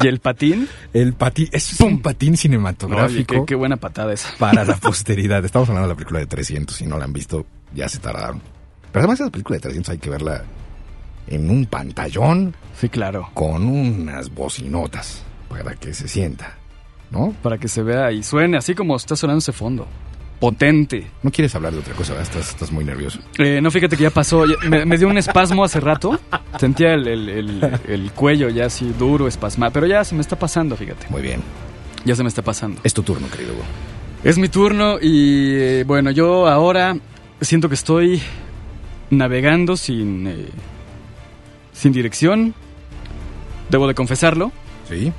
¿Y 0.02 0.08
el 0.08 0.19
patín? 0.19 0.67
El 0.93 1.13
patín, 1.13 1.49
es 1.52 1.78
un 1.82 2.02
patín 2.02 2.30
Oye, 2.30 2.38
cinematográfico 2.38 3.41
qué, 3.41 3.45
qué 3.47 3.56
buena 3.56 3.75
patada 3.75 4.13
esa. 4.13 4.30
para 4.38 4.63
la 4.63 4.75
posteridad. 4.82 5.43
Estamos 5.43 5.67
hablando 5.69 5.89
de 5.89 5.93
la 5.93 5.97
película 5.97 6.19
de 6.19 6.25
300, 6.25 6.73
si 6.75 6.86
no 6.86 6.97
la 6.97 7.04
han 7.06 7.12
visto, 7.13 7.45
ya 7.73 7.89
se 7.89 7.99
tardaron. 7.99 8.41
Pero 8.91 9.02
además 9.02 9.19
esa 9.19 9.30
película 9.30 9.58
de 9.58 9.62
300 9.62 9.89
hay 9.89 9.97
que 9.97 10.10
verla 10.10 10.43
en 11.28 11.49
un 11.49 11.65
pantallón 11.65 12.56
Sí, 12.80 12.88
claro. 12.88 13.30
con 13.34 13.67
unas 13.67 14.34
bocinotas 14.34 15.21
para 15.49 15.75
que 15.75 15.93
se 15.93 16.08
sienta, 16.08 16.58
¿no? 17.12 17.34
Para 17.41 17.58
que 17.58 17.67
se 17.67 17.84
vea 17.84 18.12
y 18.12 18.24
suene 18.24 18.58
así 18.58 18.76
como 18.76 18.95
está 18.95 19.15
sonando 19.15 19.39
ese 19.39 19.52
fondo. 19.52 19.88
Potente. 20.39 21.06
No 21.22 21.32
quieres 21.32 21.54
hablar 21.56 21.74
de 21.74 21.80
otra 21.80 21.93
cosa, 21.95 22.13
¿verdad? 22.13 22.30
Estás, 22.32 22.50
estás 22.52 22.72
muy 22.72 22.86
nervioso. 22.86 23.19
Eh, 23.39 23.60
no, 23.62 23.69
fíjate 23.72 23.98
que 23.98 24.04
ya 24.04 24.10
pasó. 24.10 24.45
ya- 24.45 24.56
me, 24.69 24.86
me 24.86 24.98
dio 24.98 25.10
un 25.10 25.17
espasmo 25.17 25.65
hace 25.65 25.82
rato. 25.82 26.17
Sentía 26.58 26.93
el, 26.93 27.08
el- 27.08 27.30
el- 27.30 27.80
el 27.88 28.12
cuello 28.13 28.48
ya 28.48 28.67
así 28.67 28.93
duro, 28.98 29.28
espasmado. 29.28 29.74
Pero 29.74 29.86
ya 29.86 30.02
se 30.06 30.15
me 30.15 30.22
está 30.22 30.38
pasando, 30.39 30.78
fíjate. 30.78 31.08
Muy 31.10 31.22
bien. 31.22 31.41
Ya 32.06 32.15
se 32.15 32.24
me 32.24 32.30
está 32.30 32.41
pasando. 32.41 32.80
Es 32.86 32.93
tu 32.93 33.04
turno, 33.04 33.28
querido 33.30 33.54
Hugo. 33.54 33.63
Es 34.24 34.38
mi 34.38 34.48
turno 34.48 34.98
y 35.02 35.56
eh, 35.56 35.84
bueno, 35.86 36.10
yo 36.12 36.48
ahora 36.48 36.95
siento 37.41 37.67
que 37.67 37.76
estoy 37.76 38.22
navegando 39.10 39.76
sin, 39.76 40.26
eh, 40.28 40.45
sin 41.74 41.91
dirección. 41.91 42.54
Debo 43.69 43.88
de 43.89 43.93
confesarlo. 43.93 44.54
¿Sí? 44.88 45.12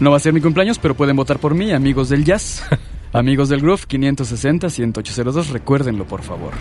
No 0.00 0.10
va 0.10 0.16
a 0.18 0.20
ser 0.20 0.32
mi 0.32 0.40
cumpleaños, 0.40 0.78
pero 0.78 0.94
pueden 0.94 1.16
votar 1.16 1.38
por 1.38 1.54
mí, 1.54 1.72
amigos 1.72 2.08
del 2.08 2.24
jazz. 2.24 2.62
amigos 3.12 3.48
del 3.48 3.60
groove 3.60 3.82
560-1802, 3.88 5.48
recuérdenlo 5.50 6.04
por 6.04 6.22
favor. 6.22 6.52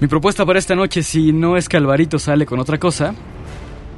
Mi 0.00 0.08
propuesta 0.08 0.44
para 0.44 0.58
esta 0.58 0.74
noche, 0.74 1.02
si 1.02 1.32
no 1.32 1.56
es 1.56 1.68
que 1.68 1.76
Alvarito 1.76 2.18
sale 2.18 2.44
con 2.46 2.60
otra 2.60 2.78
cosa, 2.78 3.14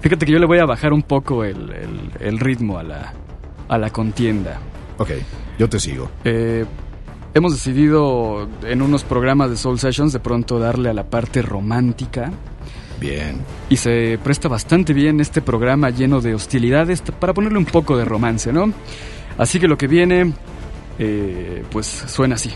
fíjate 0.01 0.27
que 0.27 0.33
yo 0.33 0.39
le 0.39 0.47
voy 0.47 0.59
a 0.59 0.65
bajar 0.65 0.93
un 0.93 1.03
poco 1.03 1.45
el, 1.45 1.71
el- 1.73 2.11
el 2.21 2.39
ritmo 2.39 2.79
a 2.79 2.83
la, 2.83 3.13
a 3.69 3.79
la 3.79 3.91
contienda. 3.91 4.61
Ok, 4.99 5.11
yo 5.59 5.69
te 5.69 5.81
sigo. 5.81 6.11
Eh, 6.25 6.65
hemos 7.35 7.53
decidido 7.53 8.49
en 8.63 8.81
unos 8.83 9.03
programas 9.05 9.51
de 9.51 9.57
Soul 9.57 9.79
Sessions 9.79 10.13
de 10.13 10.21
pronto 10.21 10.59
darle 10.59 10.89
a 10.89 10.95
la 10.95 11.05
parte 11.11 11.43
romántica 11.43 12.31
Bien. 13.01 13.41
y 13.71 13.77
se 13.77 14.19
presta 14.23 14.49
bastante 14.49 14.93
bien 14.93 15.21
este 15.21 15.41
programa 15.41 15.89
lleno 15.89 16.21
de 16.21 16.35
hostilidades 16.35 17.01
para 17.01 17.33
ponerle 17.33 17.59
un 17.59 17.65
poco 17.65 17.97
de 17.97 18.05
romance, 18.05 18.53
¿no? 18.53 18.73
Así 19.39 19.59
que 19.59 19.67
lo 19.69 19.79
que 19.79 19.87
viene, 19.87 20.35
eh, 20.99 21.65
pues 21.71 21.87
suena 21.87 22.35
así. 22.35 22.51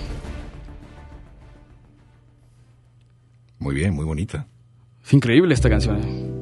Muy 3.58 3.74
bien, 3.74 3.94
muy 3.94 4.04
bonita. 4.04 4.46
Es 5.02 5.14
increíble 5.14 5.54
esta 5.54 5.70
canción. 5.70 6.00
¿eh? 6.02 6.33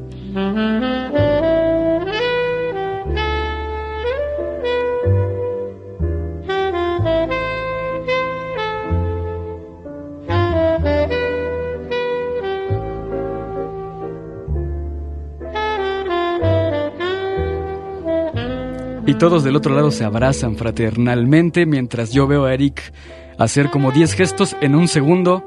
Y 19.07 19.15
todos 19.15 19.43
del 19.43 19.57
otro 19.57 19.75
lado 19.75 19.91
se 19.91 20.05
abrazan 20.05 20.57
fraternalmente 20.57 21.67
mientras 21.67 22.12
yo 22.12 22.27
veo 22.27 22.45
a 22.45 22.55
Eric 22.55 22.93
hacer 23.38 23.71
como 23.71 23.91
10 23.91 24.12
gestos 24.15 24.57
en 24.61 24.75
un 24.75 24.87
segundo 24.88 25.45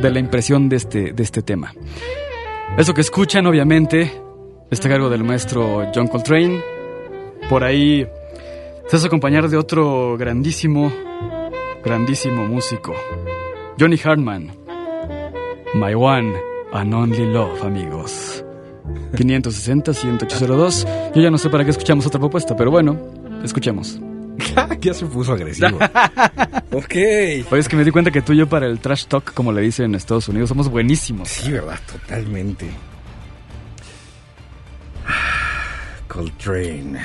de 0.00 0.10
la 0.10 0.18
impresión 0.18 0.68
de 0.68 0.76
este, 0.76 1.12
de 1.12 1.22
este 1.22 1.42
tema. 1.42 1.72
Eso 2.76 2.94
que 2.94 3.00
escuchan, 3.00 3.46
obviamente, 3.46 4.12
está 4.70 4.88
a 4.88 4.90
cargo 4.92 5.08
del 5.08 5.24
maestro 5.24 5.90
John 5.94 6.08
Coltrane. 6.08 6.60
Por 7.48 7.64
ahí 7.64 8.06
se 8.88 8.96
hace 8.96 9.06
acompañar 9.06 9.48
de 9.48 9.56
otro 9.56 10.16
grandísimo, 10.16 10.92
grandísimo 11.84 12.46
músico, 12.46 12.94
Johnny 13.78 13.98
Hartman. 14.02 14.52
My 15.74 15.94
One 15.94 16.34
and 16.72 16.92
Only 16.92 17.26
Love, 17.26 17.62
amigos. 17.62 18.44
560-10802. 19.12 21.12
Yo 21.14 21.22
ya 21.22 21.30
no 21.30 21.38
sé 21.38 21.50
para 21.50 21.64
qué 21.64 21.70
escuchamos 21.70 22.06
otra 22.06 22.20
propuesta, 22.20 22.56
pero 22.56 22.70
bueno, 22.70 22.98
escuchemos. 23.42 24.00
ya 24.80 24.94
se 24.94 25.06
puso 25.06 25.32
agresivo. 25.32 25.78
ok. 26.72 26.94
Oye, 27.50 27.58
es 27.58 27.68
que 27.68 27.76
me 27.76 27.84
di 27.84 27.90
cuenta 27.90 28.10
que 28.10 28.22
tú 28.22 28.32
y 28.32 28.38
yo 28.38 28.48
para 28.48 28.66
el 28.66 28.80
trash 28.80 29.06
talk, 29.06 29.32
como 29.34 29.52
le 29.52 29.62
dicen 29.62 29.86
en 29.86 29.94
Estados 29.94 30.28
Unidos, 30.28 30.48
somos 30.48 30.68
buenísimos. 30.68 31.28
Sí, 31.28 31.52
¿verdad? 31.52 31.78
Totalmente. 31.90 32.70
Coltrane. 36.08 37.00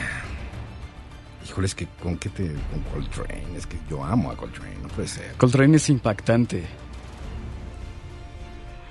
Híjole, 1.48 1.68
es 1.68 1.76
que 1.76 1.88
¿con 2.02 2.18
qué 2.18 2.30
te...? 2.30 2.52
Con 2.72 2.82
Coltrane. 2.92 3.58
Es 3.58 3.68
que 3.68 3.78
yo 3.90 4.04
amo 4.04 4.32
a 4.32 4.36
Coltrane, 4.36 4.76
no 4.82 4.88
puede 4.90 5.08
ser. 5.08 5.34
Coltrane 5.38 5.78
es 5.78 5.90
impactante. 5.90 6.64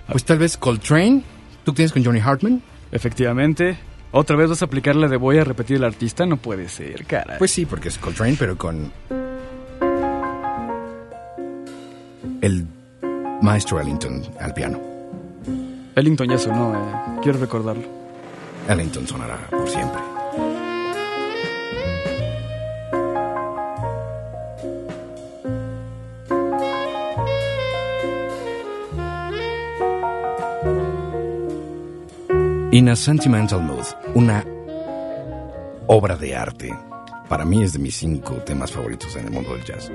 Pues 0.07 0.25
tal 0.25 0.39
vez 0.39 0.57
Coltrane. 0.57 1.23
¿Tú 1.65 1.73
tienes 1.73 1.93
con 1.93 2.05
Johnny 2.05 2.21
Hartman? 2.21 2.63
Efectivamente. 2.95 3.77
¿Otra 4.13 4.37
vez 4.37 4.49
vas 4.49 4.63
a 4.63 4.67
aplicar 4.67 4.95
la 4.95 5.09
de 5.09 5.17
voy 5.17 5.39
a 5.39 5.45
repetir 5.45 5.79
el 5.79 5.85
artista? 5.85 6.25
No 6.25 6.37
puede 6.37 6.69
ser, 6.69 7.05
cara. 7.05 7.39
Pues 7.39 7.51
sí, 7.51 7.67
porque 7.67 7.89
es 7.89 7.99
Coltrane, 7.99 8.37
pero 8.39 8.57
con... 8.57 8.93
El 12.41 12.67
maestro 13.43 13.81
Ellington 13.81 14.23
al 14.41 14.55
piano. 14.55 14.81
Ellington 15.97 16.29
ya 16.29 16.39
sonó, 16.39 16.75
eh. 16.75 17.21
quiero 17.21 17.41
recordarlo. 17.41 17.83
Ellington 18.69 19.09
sonará 19.09 19.39
por 19.51 19.69
siempre. 19.69 20.01
In 32.75 32.89
a 32.89 32.97
Sentimental 32.97 33.63
Mood, 33.63 33.85
una 34.17 34.45
obra 35.87 36.17
de 36.17 36.35
arte. 36.35 36.77
Para 37.29 37.45
mí 37.45 37.63
es 37.63 37.75
de 37.75 37.79
mis 37.79 37.95
cinco 37.95 38.35
temas 38.45 38.73
favoritos 38.73 39.15
en 39.15 39.27
el 39.27 39.31
mundo 39.31 39.55
del 39.55 39.63
jazz. 39.63 39.93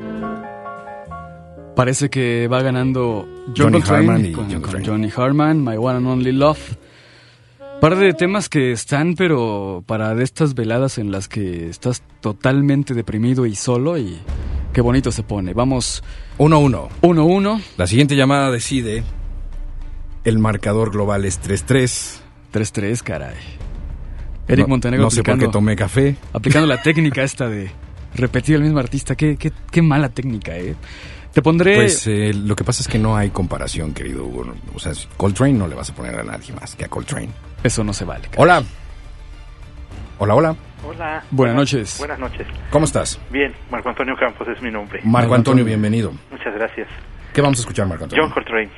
Parece 1.76 2.10
que 2.10 2.48
va 2.48 2.62
ganando 2.62 3.28
John 3.48 3.74
Johnny 3.74 3.84
Harman 3.86 4.26
y 4.28 4.32
con, 4.32 4.50
John 4.50 4.62
con. 4.62 4.86
Johnny 4.86 5.12
Harman, 5.14 5.62
My 5.62 5.76
One 5.76 5.98
and 5.98 6.08
Only 6.08 6.32
Love. 6.32 6.78
Par 7.82 7.98
de 7.98 8.14
temas 8.14 8.48
que 8.48 8.72
están, 8.72 9.16
pero 9.16 9.84
para 9.86 10.16
de 10.16 10.24
estas 10.24 10.56
veladas 10.56 11.00
en 11.00 11.12
las 11.12 11.28
que 11.28 11.68
estás 11.68 12.02
totalmente 12.22 12.94
deprimido 12.94 13.46
y 13.46 13.56
solo 13.56 13.98
y 13.98 14.22
qué 14.72 14.80
bonito 14.80 15.12
se 15.12 15.24
pone. 15.24 15.54
Vamos 15.54 16.02
1-1. 16.38 16.88
1-1, 17.02 17.62
La 17.76 17.88
siguiente 17.88 18.16
llamada 18.16 18.50
decide. 18.52 19.04
El 20.24 20.40
marcador 20.40 20.92
global 20.92 21.26
es 21.26 21.42
3-3. 21.42 22.29
3-3, 22.52 23.02
caray. 23.04 23.36
Eric 24.48 24.66
No- 24.66 24.70
Montenegro 24.70 25.04
No 25.06 25.10
sé 25.12 25.18
por 25.24 25.32
aplicando, 25.34 25.46
qué 25.48 25.52
tomé 25.52 25.76
café. 25.76 26.16
aplicando 26.34 26.68
la 26.68 26.82
técnica 26.82 27.24
esta 27.24 27.48
de 27.48 27.70
repetir 28.16 28.56
el 28.56 28.62
mismo 28.64 28.80
artista. 28.80 29.16
Qué, 29.16 29.38
qué, 29.38 29.52
qué 29.72 29.82
mala 29.82 30.10
técnica, 30.10 30.58
¿eh? 30.58 30.76
Te 31.34 31.44
pondré... 31.44 31.76
Pues 31.76 32.08
eh, 32.08 32.34
lo 32.34 32.56
que 32.56 32.64
pasa 32.64 32.82
es 32.82 32.88
que 32.88 32.98
no 32.98 33.16
hay 33.16 33.30
comparación, 33.30 33.94
querido 33.94 34.26
Hugo. 34.26 34.52
O 34.74 34.80
sea, 34.80 34.94
Coltrane 35.16 35.54
no 35.54 35.68
le 35.68 35.76
vas 35.76 35.92
a 35.92 35.94
poner 35.96 36.16
a 36.16 36.24
nadie 36.24 36.52
más 36.54 36.76
que 36.76 36.86
a 36.86 36.88
Coltrane. 36.88 37.30
Eso 37.64 37.84
no 37.84 37.94
se 37.94 38.04
vale. 38.06 38.24
caray. 38.30 38.38
Hola. 38.44 38.64
Hola, 40.18 40.36
hola. 40.36 40.56
Hola. 40.84 41.24
Buenas 41.30 41.56
noches. 41.56 41.98
Buenas 42.00 42.18
noches. 42.20 42.48
¿Cómo 42.72 42.86
estás? 42.86 43.20
Bien, 43.30 43.54
Marco 43.70 43.90
Antonio 43.90 44.16
Campos 44.20 44.48
es 44.48 44.62
mi 44.62 44.72
nombre. 44.72 45.00
Marco 45.04 45.10
Marco 45.10 45.36
Antonio, 45.36 45.62
Antonio. 45.62 45.66
bienvenido. 45.66 46.12
Muchas 46.32 46.54
gracias. 46.56 46.88
¿Qué 47.34 47.42
vamos 47.42 47.60
a 47.60 47.62
escuchar, 47.62 47.86
Marco 47.88 48.06
Antonio? 48.06 48.24
John 48.26 48.34
Coltrane, 48.34 48.70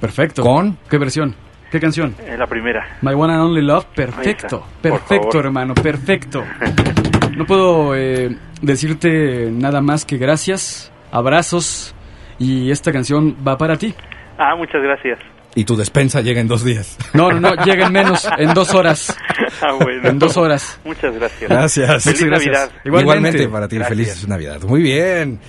Perfecto. 0.00 0.42
¿Con? 0.42 0.76
¿Qué 0.90 0.98
versión? 0.98 1.34
¿Qué 1.74 1.80
canción? 1.80 2.14
eh, 2.24 2.36
la 2.38 2.46
primera. 2.46 2.86
My 3.02 3.14
One 3.14 3.32
and 3.32 3.42
Only 3.42 3.60
Love, 3.62 3.86
perfecto, 3.96 4.64
perfecto 4.80 5.40
hermano, 5.40 5.74
perfecto. 5.74 6.44
No 7.36 7.46
puedo 7.46 7.96
eh, 7.96 8.36
decirte 8.62 9.50
nada 9.50 9.80
más 9.80 10.04
que 10.04 10.18
gracias, 10.18 10.92
abrazos 11.10 11.92
y 12.38 12.70
esta 12.70 12.92
canción 12.92 13.36
va 13.44 13.58
para 13.58 13.76
ti. 13.76 13.92
Ah, 14.38 14.54
muchas 14.56 14.80
gracias. 14.84 15.18
Y 15.56 15.64
tu 15.64 15.74
despensa 15.74 16.20
llega 16.20 16.40
en 16.40 16.46
dos 16.46 16.62
días. 16.64 16.96
No, 17.12 17.32
no, 17.32 17.40
no, 17.40 17.64
llega 17.64 17.86
en 17.88 17.92
menos, 17.92 18.28
en 18.38 18.54
dos 18.54 18.72
horas, 18.72 19.18
Ah, 19.60 19.72
bueno. 19.80 20.08
en 20.10 20.20
dos 20.20 20.36
horas. 20.36 20.78
Muchas 20.84 21.12
gracias. 21.12 21.50
Gracias. 21.50 22.04
Feliz 22.04 22.20
Muchas 22.22 22.28
gracias. 22.44 22.52
Navidad. 22.54 22.70
Igualmente. 22.84 23.48
para 23.48 23.66
ti, 23.66 23.76
Gracias. 23.78 23.98
feliz 23.98 24.28
Navidad. 24.28 24.62
Muy 24.62 24.82
bien. 24.82 25.40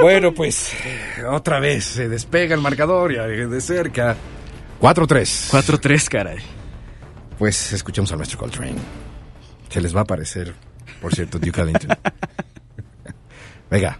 Bueno, 0.00 0.32
pues 0.32 0.72
otra 1.28 1.58
vez 1.60 1.84
se 1.84 2.08
despega 2.08 2.54
el 2.54 2.60
marcador 2.60 3.12
ya 3.12 3.24
de 3.26 3.60
cerca. 3.60 4.16
4-3. 4.80 5.50
4-3, 5.50 6.08
caray. 6.08 6.38
Pues 7.38 7.72
escuchemos 7.72 8.10
a 8.12 8.16
nuestro 8.16 8.38
Coltrane. 8.38 8.76
Se 9.68 9.80
les 9.80 9.94
va 9.94 10.00
a 10.00 10.02
aparecer, 10.02 10.54
por 11.00 11.14
cierto, 11.14 11.38
Duke 11.38 11.60
Ellington. 11.60 11.96
Venga. 13.70 13.98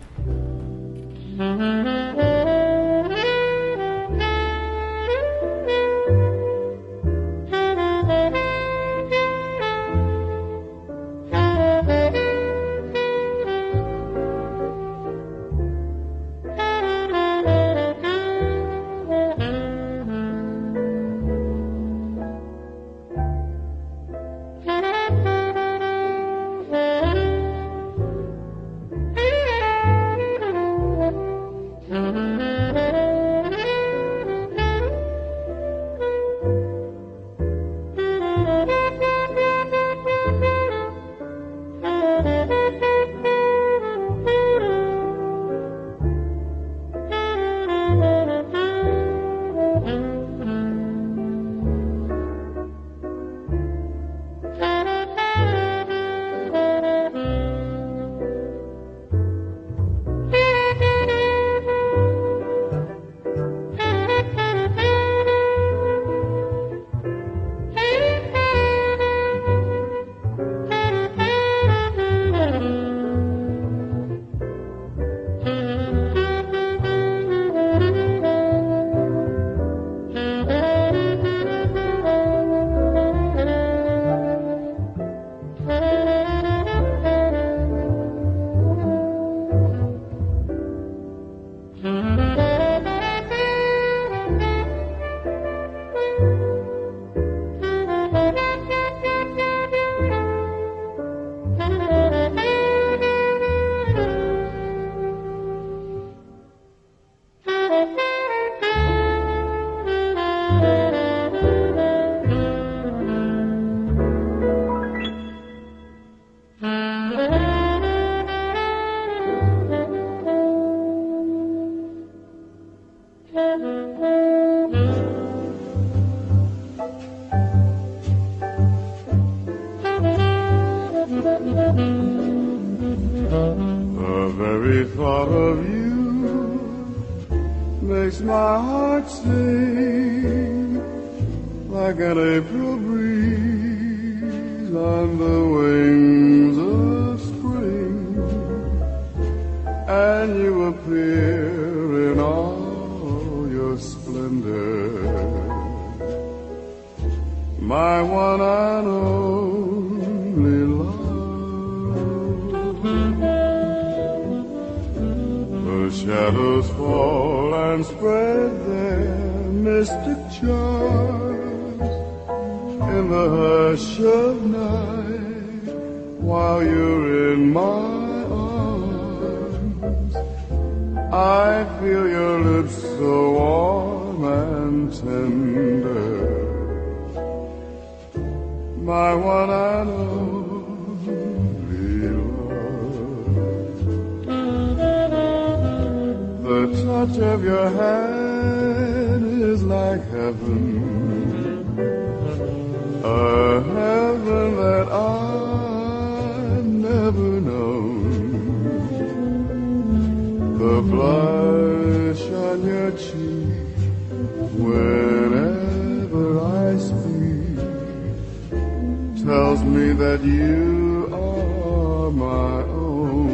Tells 219.28 219.62
me 219.62 219.92
that 219.92 220.20
you 220.24 221.06
are 221.12 222.10
my 222.10 222.62
own. 222.62 223.28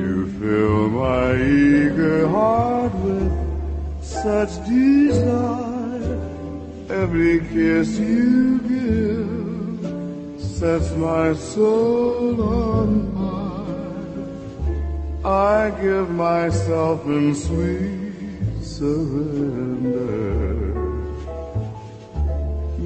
You 0.00 0.16
fill 0.38 0.88
my 0.88 1.34
eager 1.34 2.26
heart 2.28 2.94
with 3.04 3.30
such 4.00 4.52
desire. 4.66 6.18
Every 7.02 7.40
kiss 7.52 7.98
you 7.98 8.58
give 8.72 10.40
sets 10.40 10.90
my 10.92 11.34
soul 11.34 12.40
on 12.40 12.88
fire. 13.16 14.24
I 15.30 15.70
give 15.82 16.08
myself 16.08 17.04
in 17.04 17.34
sweet 17.34 18.14
surrender. 18.62 20.59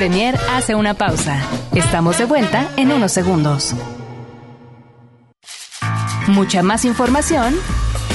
Premier 0.00 0.34
hace 0.48 0.74
una 0.74 0.94
pausa. 0.94 1.46
Estamos 1.74 2.16
de 2.16 2.24
vuelta 2.24 2.72
en 2.78 2.90
unos 2.90 3.12
segundos. 3.12 3.74
Mucha 6.26 6.62
más 6.62 6.86
información, 6.86 7.54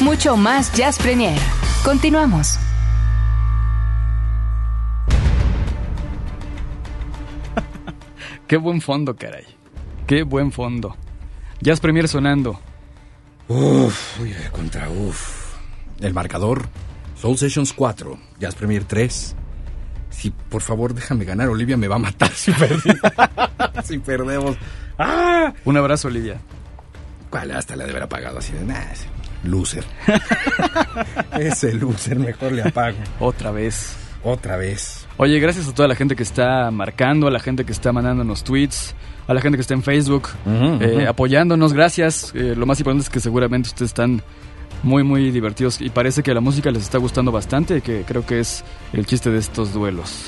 mucho 0.02 0.36
más 0.36 0.74
Jazz 0.74 0.98
Premier. 0.98 1.38
Continuamos. 1.84 2.58
Qué 8.48 8.58
buen 8.58 8.82
fondo, 8.82 9.16
caray. 9.16 9.46
Qué 10.08 10.24
buen 10.24 10.52
fondo. 10.52 10.98
Jazz 11.62 11.80
Premier 11.80 12.08
sonando. 12.08 12.60
Uf, 13.48 14.20
uy, 14.20 14.34
contra 14.52 14.90
uf. 14.90 15.54
El 16.00 16.16
marcador, 16.16 16.68
Soul 17.16 17.38
Sessions 17.38 17.74
4, 17.74 18.18
Jazz 18.40 18.56
Premier 18.56 18.86
3. 18.86 19.36
Si 20.16 20.32
por 20.32 20.62
favor 20.62 20.94
déjame 20.94 21.26
ganar, 21.26 21.50
Olivia 21.50 21.76
me 21.76 21.88
va 21.88 21.96
a 21.96 22.00
matar 22.00 22.32
si, 22.32 22.52
si 23.84 24.00
perdemos. 24.00 24.56
¡Ah! 24.98 25.54
Un 25.66 25.78
abrazo, 25.78 26.08
Olivia. 26.08 26.40
¿Cuál? 27.30 27.52
Hasta 27.52 27.76
la 27.76 27.84
de 27.84 27.92
haber 27.92 28.04
apagado 28.04 28.40
así 28.40 28.54
de 28.54 28.62
ese 28.94 29.08
loser. 29.44 29.84
Ese 31.40 31.74
loser, 31.74 32.18
mejor 32.18 32.52
le 32.52 32.64
apago. 32.64 32.98
Otra 33.20 33.52
vez. 33.52 33.96
Otra 34.24 34.58
vez. 34.58 35.06
Oye, 35.18 35.40
gracias 35.40 35.68
a 35.68 35.74
toda 35.74 35.88
la 35.88 35.96
gente 35.96 36.16
que 36.16 36.24
está 36.24 36.72
marcando, 36.72 37.28
a 37.28 37.32
la 37.32 37.40
gente 37.40 37.64
que 37.64 37.72
está 37.72 37.92
mandándonos 37.92 38.44
tweets, 38.44 38.96
a 39.28 39.34
la 39.34 39.42
gente 39.42 39.58
que 39.58 39.62
está 39.62 39.76
en 39.76 39.84
Facebook, 39.84 40.30
eh, 40.82 41.06
apoyándonos. 41.08 41.74
Gracias. 41.74 42.32
Eh, 42.34 42.56
lo 42.58 42.66
más 42.66 42.80
importante 42.80 43.04
es 43.04 43.10
que 43.10 43.20
seguramente 43.20 43.70
ustedes 43.70 43.92
están 43.92 44.24
muy, 44.84 45.04
muy 45.04 45.32
divertidos 45.32 45.82
y 45.82 45.90
parece 45.90 46.24
que 46.24 46.34
la 46.34 46.42
música 46.42 46.72
les 46.72 46.84
está 46.84 46.98
gustando 46.98 47.32
bastante, 47.32 47.82
que 47.82 48.04
creo 48.04 48.26
que 48.26 48.40
es 48.40 48.64
el 48.94 49.06
chiste 49.06 49.30
de 49.30 49.40
estos 49.40 49.74
duelos. 49.74 50.26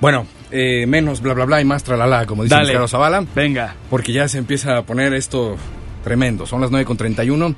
Bueno, 0.00 0.26
eh, 0.50 0.86
menos 0.86 1.20
bla 1.20 1.34
bla 1.34 1.44
bla 1.44 1.60
y 1.60 1.64
más 1.64 1.82
tralala, 1.82 2.24
como 2.26 2.44
dice 2.44 2.54
Dale. 2.54 2.72
Carlos 2.72 2.90
Zavala. 2.90 3.24
Venga. 3.34 3.74
Porque 3.90 4.12
ya 4.12 4.28
se 4.28 4.38
empieza 4.38 4.78
a 4.78 4.82
poner 4.82 5.12
esto 5.12 5.56
tremendo. 6.04 6.46
Son 6.46 6.60
las 6.60 6.70
9.31 6.70 7.54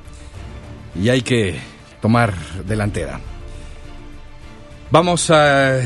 y 1.01 1.09
hay 1.09 1.23
que 1.23 1.59
tomar 2.01 2.35
delantera. 2.67 3.21
Vamos 4.91 5.31
a 5.31 5.79
eh, 5.79 5.83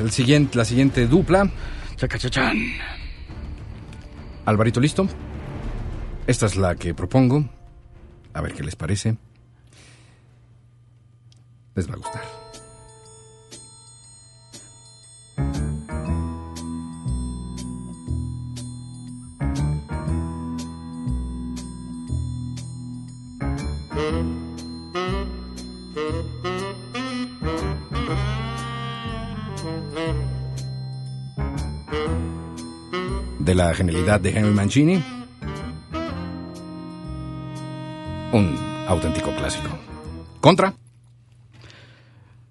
el 0.00 0.10
siguiente, 0.12 0.56
la 0.58 0.64
siguiente 0.64 1.06
dupla. 1.06 1.50
Chacachachán. 1.96 2.56
Alvarito, 4.44 4.80
¿listo? 4.80 5.08
Esta 6.26 6.46
es 6.46 6.56
la 6.56 6.74
que 6.76 6.94
propongo. 6.94 7.44
A 8.32 8.40
ver 8.40 8.52
qué 8.52 8.62
les 8.62 8.76
parece. 8.76 9.16
Les 11.76 11.88
va 11.88 11.94
a 11.94 11.96
gustar. 11.96 12.22
De 33.40 33.54
la 33.54 33.74
genialidad 33.74 34.20
de 34.20 34.30
Henry 34.30 34.52
Mancini. 34.52 35.02
Un 38.32 38.56
auténtico 38.88 39.34
clásico. 39.34 39.68
Contra. 40.40 40.83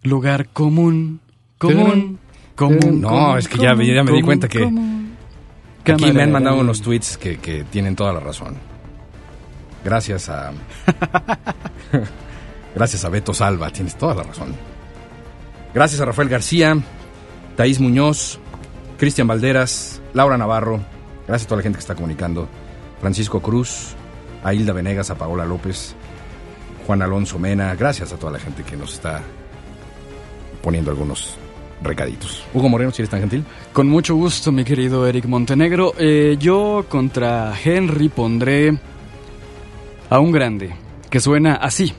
Lugar 0.03 0.49
común, 0.49 1.19
común, 1.57 2.19
común. 2.55 3.01
No, 3.01 3.09
común, 3.09 3.37
es 3.37 3.47
que 3.47 3.57
ya, 3.57 3.71
común, 3.71 3.85
ya 3.85 4.03
me 4.03 4.11
di 4.11 4.21
cuenta 4.21 4.47
que 4.47 4.63
aquí 5.91 6.11
me 6.11 6.23
han 6.23 6.31
mandado 6.31 6.59
unos 6.59 6.81
tweets 6.81 7.17
que, 7.17 7.37
que 7.37 7.63
tienen 7.63 7.95
toda 7.95 8.13
la 8.13 8.19
razón. 8.19 8.57
Gracias 9.83 10.29
a... 10.29 10.51
Gracias 12.75 13.05
a 13.05 13.09
Beto 13.09 13.33
Salva, 13.33 13.69
tienes 13.69 13.95
toda 13.95 14.15
la 14.15 14.23
razón. 14.23 14.55
Gracias 15.73 16.01
a 16.01 16.05
Rafael 16.05 16.29
García, 16.29 16.75
Taís 17.55 17.79
Muñoz, 17.79 18.39
Cristian 18.97 19.27
Valderas, 19.27 20.01
Laura 20.13 20.37
Navarro. 20.37 20.79
Gracias 21.27 21.45
a 21.45 21.49
toda 21.49 21.57
la 21.57 21.63
gente 21.63 21.77
que 21.77 21.81
está 21.81 21.95
comunicando. 21.95 22.47
Francisco 22.99 23.41
Cruz, 23.41 23.95
a 24.43 24.53
Hilda 24.53 24.73
Venegas, 24.73 25.11
a 25.11 25.15
Paola 25.15 25.45
López, 25.45 25.95
Juan 26.87 27.01
Alonso 27.01 27.37
Mena. 27.37 27.75
Gracias 27.75 28.11
a 28.11 28.17
toda 28.17 28.33
la 28.33 28.39
gente 28.39 28.63
que 28.63 28.75
nos 28.75 28.93
está 28.93 29.21
poniendo 30.63 30.89
algunos 30.89 31.37
recaditos. 31.83 32.43
Hugo 32.53 32.69
Moreno, 32.69 32.91
si 32.91 33.01
eres 33.03 33.09
tan 33.09 33.19
gentil. 33.19 33.43
Con 33.73 33.87
mucho 33.87 34.15
gusto, 34.15 34.51
mi 34.51 34.63
querido 34.63 35.05
Eric 35.05 35.25
Montenegro. 35.25 35.93
Eh, 35.99 36.37
yo 36.39 36.85
contra 36.89 37.53
Henry 37.63 38.09
pondré 38.09 38.75
a 40.09 40.19
un 40.19 40.31
grande 40.31 40.73
que 41.09 41.19
suena 41.19 41.55
así. 41.55 41.93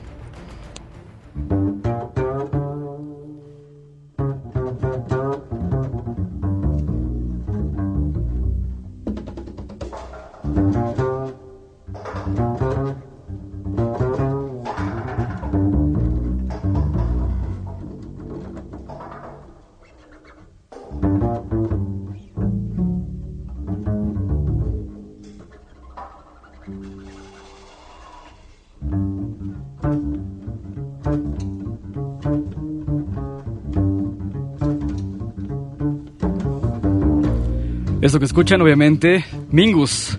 Que 38.19 38.25
escuchan, 38.25 38.61
obviamente, 38.61 39.25
Mingus. 39.51 40.17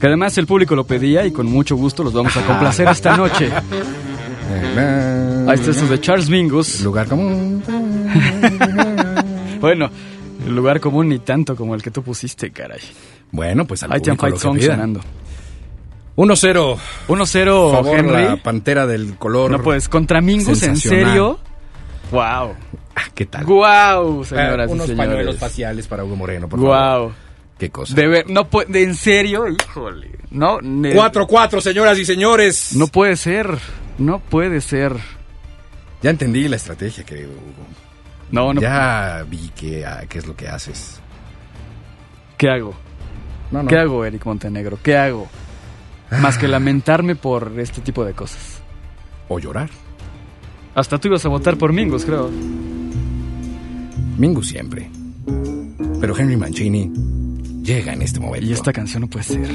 Que 0.00 0.06
además 0.08 0.36
el 0.38 0.46
público 0.46 0.74
lo 0.74 0.84
pedía 0.84 1.24
y 1.26 1.30
con 1.32 1.46
mucho 1.46 1.76
gusto 1.76 2.02
los 2.04 2.12
vamos 2.12 2.36
a 2.36 2.42
complacer 2.46 2.88
esta 2.88 3.16
noche. 3.16 3.50
Ahí 5.48 5.54
está 5.54 5.70
esto 5.70 5.86
de 5.86 6.00
Charles 6.00 6.28
Mingus. 6.28 6.80
Lugar 6.82 7.06
común. 7.08 7.62
Bueno, 9.60 9.90
el 10.46 10.54
lugar 10.54 10.80
común 10.80 11.08
ni 11.08 11.18
tanto 11.18 11.56
como 11.56 11.74
el 11.74 11.82
que 11.82 11.90
tú 11.90 12.02
pusiste, 12.02 12.50
caray. 12.52 12.78
Bueno, 13.32 13.66
pues 13.66 13.82
al 13.82 13.88
Fight 13.90 14.36
Song 14.36 14.58
pida. 14.58 14.74
sonando. 14.74 15.00
1-0. 16.14 16.76
1-0, 17.08 17.72
Favor, 17.72 17.98
Henry. 17.98 18.22
la 18.24 18.36
pantera 18.36 18.86
del 18.86 19.16
color. 19.16 19.50
No 19.50 19.62
puedes, 19.62 19.88
contra 19.88 20.20
Mingus, 20.20 20.62
¿en 20.62 20.76
serio? 20.76 21.38
Wow. 22.12 22.52
Ah, 22.94 23.02
¿Qué 23.14 23.24
tal? 23.26 23.44
Wow, 23.44 24.24
señoras 24.24 24.70
Eh, 24.70 24.72
unos 24.72 24.84
y 24.86 24.88
señores. 24.90 24.96
pañuelos 24.96 25.36
faciales 25.38 25.86
para 25.88 26.04
Hugo 26.04 26.16
Moreno, 26.16 26.48
por 26.48 26.60
favor. 26.60 27.12
Qué 27.58 27.70
cosa. 27.70 27.94
De 27.94 28.06
ver, 28.06 28.28
no 28.30 28.48
puede, 28.48 28.70
de- 28.72 28.82
en 28.84 28.94
serio, 28.94 29.44
híjole. 29.48 30.10
No, 30.30 30.60
ne- 30.60 30.94
4-4, 30.94 31.60
señoras 31.60 31.98
y 31.98 32.04
señores. 32.04 32.74
no 32.76 32.86
puede 32.88 33.16
ser. 33.16 33.58
No 33.98 34.18
puede 34.18 34.60
ser. 34.60 34.94
Ya 36.02 36.10
entendí 36.10 36.46
la 36.48 36.56
estrategia, 36.56 37.04
querido 37.04 37.30
Hugo. 37.30 37.66
No, 38.30 38.52
no. 38.52 38.60
Ya 38.60 39.24
vi 39.28 39.50
qué, 39.56 39.86
ah, 39.86 40.04
qué 40.08 40.18
es 40.18 40.26
lo 40.26 40.36
que 40.36 40.48
haces. 40.48 41.00
¿Qué 42.36 42.50
hago? 42.50 42.74
No, 43.50 43.62
no. 43.62 43.68
¿Qué 43.68 43.76
hago, 43.78 44.04
Eric 44.04 44.26
Montenegro? 44.26 44.78
¿Qué 44.82 44.96
hago? 44.96 45.26
Más 46.10 46.36
que 46.36 46.46
lamentarme 46.48 47.16
por 47.16 47.52
este 47.58 47.80
tipo 47.80 48.04
de 48.04 48.12
cosas. 48.12 48.60
O 49.28 49.38
llorar. 49.38 49.70
Hasta 50.74 50.98
tú 50.98 51.08
ibas 51.08 51.24
a 51.24 51.28
votar 51.28 51.56
por 51.56 51.72
Mingus, 51.72 52.04
creo. 52.04 52.30
Mingus 54.18 54.48
siempre. 54.48 54.90
Pero 56.00 56.16
Henry 56.16 56.36
Mancini 56.36 56.90
llega 57.66 57.92
en 57.92 58.02
este 58.02 58.20
momento. 58.20 58.46
Y 58.46 58.52
esta 58.52 58.72
canción 58.72 59.02
no 59.02 59.08
puede 59.08 59.24
ser. 59.24 59.50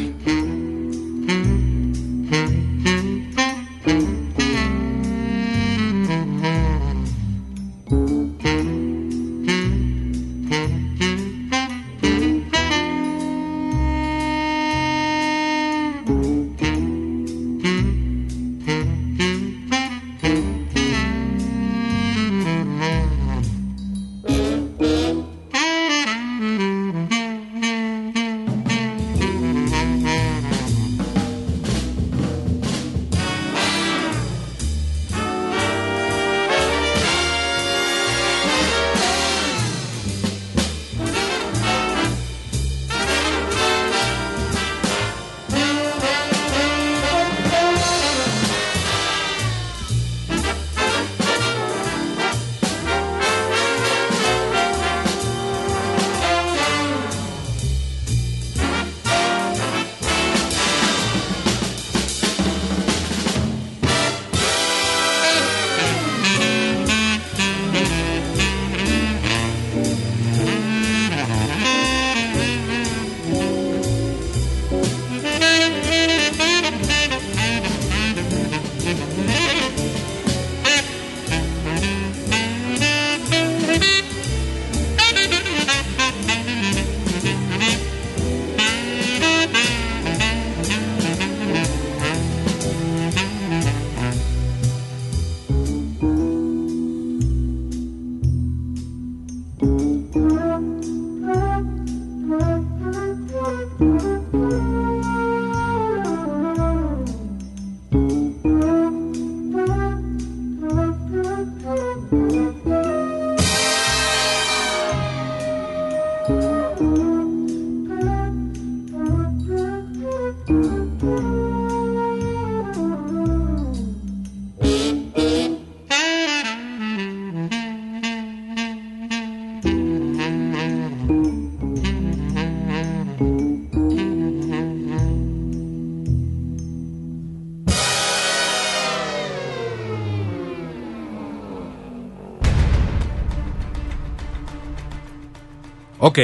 Ok, 146.04 146.18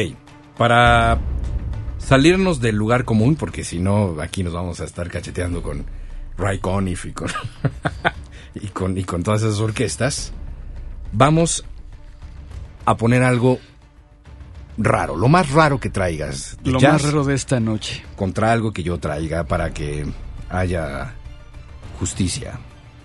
para 0.58 1.20
salirnos 2.00 2.60
del 2.60 2.76
lugar 2.76 3.06
común, 3.06 3.36
porque 3.36 3.64
si 3.64 3.78
no, 3.78 4.16
aquí 4.20 4.42
nos 4.42 4.52
vamos 4.52 4.82
a 4.82 4.86
estar 4.86 5.08
cacheteando 5.08 5.62
con 5.62 5.86
Ray 6.36 6.58
Conniff 6.58 7.06
y 7.06 7.12
con, 7.12 7.30
y 8.56 8.68
con, 8.70 8.98
y 8.98 9.04
con 9.04 9.22
todas 9.22 9.44
esas 9.44 9.60
orquestas, 9.60 10.34
vamos 11.12 11.64
a 12.86 12.98
poner 12.98 13.22
algo 13.22 13.60
raro, 14.80 15.16
lo 15.16 15.28
más 15.28 15.52
raro 15.52 15.80
que 15.80 15.92
traigas. 15.92 16.58
de 16.64 16.72
Lo 16.72 16.80
jazz 16.80 16.94
más 16.94 17.04
raro 17.04 17.24
de 17.24 17.36
esta 17.36 17.60
noche. 17.60 18.04
Contra 18.16 18.52
algo 18.52 18.74
que 18.74 18.82
yo 18.82 18.98
traiga 18.98 19.44
para 19.44 19.76
que 19.76 20.08
haya 20.50 21.14
justicia. 22.00 22.60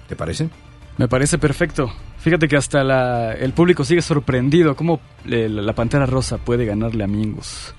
¿Te 0.08 0.16
parece? 0.16 0.48
Me 0.96 1.06
parece 1.06 1.37
perfecto. 1.37 1.92
Fíjate 2.22 2.46
que 2.48 2.56
hasta 2.56 2.85
la- 2.85 3.32
el 3.35 3.52
público 3.52 3.85
sigue 3.85 4.00
sorprendido 4.02 4.76
cómo 4.76 5.00
eh, 5.28 5.48
la 5.48 5.72
Pantera 5.74 6.06
Rosa 6.06 6.38
puede 6.38 6.64
ganarle 6.64 7.04
a 7.04 7.06
Mingus. 7.06 7.74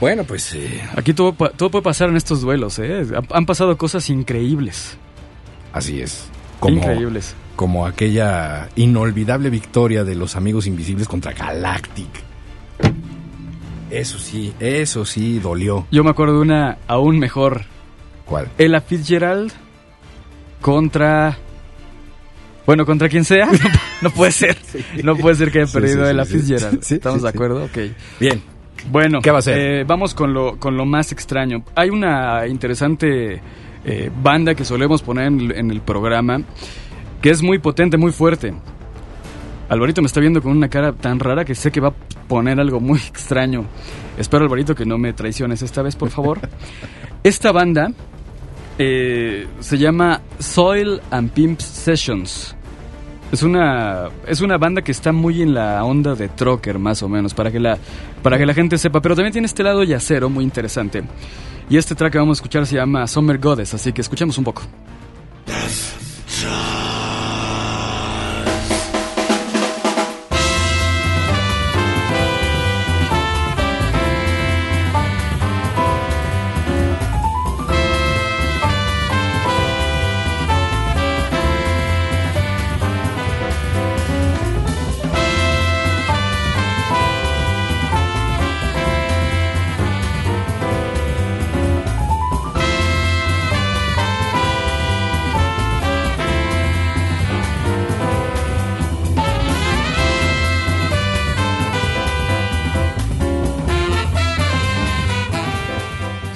Bueno, 0.00 0.24
pues 0.24 0.52
eh, 0.54 0.82
Aquí 0.96 1.12
todo, 1.14 1.32
puede 1.34 1.82
pasar 1.82 2.08
en 2.10 2.16
estos 2.16 2.40
duelos, 2.40 2.78
¿eh? 2.78 3.02
Ha- 3.14 3.36
Han 3.36 3.46
pasado 3.46 3.76
cosas 3.76 4.08
increíbles. 4.10 4.96
así 5.72 6.00
es. 6.00 6.28
Como, 6.60 6.76
Increíbles. 6.78 7.34
como 7.54 7.86
aquella 7.86 8.70
inolvidable 8.76 9.50
victoria 9.50 10.04
de 10.04 10.14
los 10.14 10.36
amigos 10.36 10.66
invisibles 10.66 11.06
contra 11.06 11.32
Galactic. 11.34 12.08
Eso 13.90 14.18
sí, 14.18 14.54
eso 14.58 15.04
sí 15.04 15.38
dolió. 15.38 15.86
Yo 15.90 16.02
me 16.02 16.10
acuerdo 16.10 16.34
de 16.36 16.40
una 16.40 16.78
aún 16.88 17.18
mejor. 17.18 17.62
¿Cuál? 18.24 18.48
Ella 18.58 18.80
Fitzgerald 18.80 19.52
contra... 20.60 21.36
Bueno, 22.66 22.84
contra 22.84 23.08
quien 23.08 23.24
sea. 23.24 23.48
No, 24.02 24.10
puede 24.10 24.30
ser. 24.32 24.58
No 25.02 25.16
puede 25.16 25.36
ser 25.36 25.50
que 25.50 25.60
haya 25.62 25.72
perdido 25.72 26.04
sí, 26.04 26.10
Ella 26.12 26.24
sí, 26.26 26.32
sí. 26.32 26.38
Fitzgerald. 26.38 26.82
¿Estamos 26.92 27.22
de 27.22 27.28
acuerdo? 27.30 27.64
Ok. 27.64 27.78
Bien, 28.20 28.42
Bueno, 28.90 29.20
¿Qué 29.22 29.30
va 29.30 29.38
a 29.38 29.42
ser? 29.42 29.58
eh, 29.58 29.84
vamos 29.84 30.14
con 30.14 30.34
lo, 30.34 30.58
con 30.58 30.76
lo 30.76 30.84
más 30.84 31.12
extraño. 31.12 31.64
Hay 31.74 31.88
una 31.88 32.46
interesante 32.46 33.40
eh, 33.86 34.10
banda 34.22 34.54
que 34.54 34.64
solemos 34.66 35.00
poner 35.02 35.28
en, 35.28 35.40
el- 35.40 35.52
en 35.52 35.70
el 35.70 35.80
programa 35.80 36.42
que 37.22 37.30
es 37.30 37.42
muy 37.42 37.58
potente, 37.58 37.96
muy 37.96 38.12
fuerte. 38.12 38.52
Alvarito 39.70 40.02
me 40.02 40.06
está 40.06 40.20
viendo 40.20 40.42
con 40.42 40.52
una 40.52 40.68
cara 40.68 40.92
tan 40.92 41.18
rara 41.20 41.44
que 41.44 41.54
sé 41.54 41.70
que 41.72 41.80
va 41.80 41.88
a 41.88 41.94
poner 42.28 42.60
algo 42.60 42.80
muy 42.80 42.98
extraño. 43.08 43.64
Espero, 44.18 44.44
Alvarito, 44.44 44.74
que 44.74 44.84
no 44.84 44.98
me 44.98 45.12
traiciones 45.14 45.62
esta 45.62 45.80
vez, 45.82 45.96
por 45.96 46.10
favor. 46.10 46.38
Esta 47.24 47.50
banda 47.50 47.90
eh, 48.78 49.46
se 49.60 49.78
llama 49.78 50.20
Soil 50.38 51.00
and 51.10 51.30
Pimp 51.30 51.60
Sessions. 51.60 52.55
Es 53.32 53.42
una, 53.42 54.08
es 54.26 54.40
una 54.40 54.56
banda 54.56 54.82
que 54.82 54.92
está 54.92 55.12
muy 55.12 55.42
en 55.42 55.54
la 55.54 55.84
onda 55.84 56.14
de 56.14 56.28
Trocker, 56.28 56.78
más 56.78 57.02
o 57.02 57.08
menos, 57.08 57.34
para 57.34 57.50
que, 57.50 57.58
la, 57.58 57.76
para 58.22 58.38
que 58.38 58.46
la 58.46 58.54
gente 58.54 58.78
sepa. 58.78 59.00
Pero 59.02 59.16
también 59.16 59.32
tiene 59.32 59.46
este 59.46 59.62
lado 59.62 59.82
yacero 59.82 60.30
muy 60.30 60.44
interesante. 60.44 61.02
Y 61.68 61.76
este 61.76 61.94
track 61.94 62.12
que 62.12 62.18
vamos 62.18 62.38
a 62.38 62.38
escuchar 62.38 62.66
se 62.66 62.76
llama 62.76 63.06
Summer 63.06 63.38
Goddess, 63.38 63.74
así 63.74 63.92
que 63.92 64.00
escuchemos 64.00 64.38
un 64.38 64.44
poco. 64.44 64.62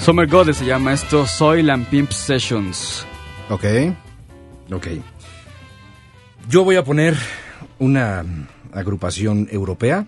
Summer 0.00 0.26
Goddess 0.26 0.56
se 0.58 0.64
llama 0.64 0.92
esto, 0.92 1.26
Soil 1.26 1.70
and 1.70 1.86
Pimp 1.86 2.10
Sessions. 2.10 3.06
Ok. 3.50 3.64
Ok. 4.72 4.86
Yo 6.48 6.64
voy 6.64 6.76
a 6.76 6.84
poner 6.84 7.16
una 7.78 8.24
agrupación 8.72 9.46
europea 9.50 10.06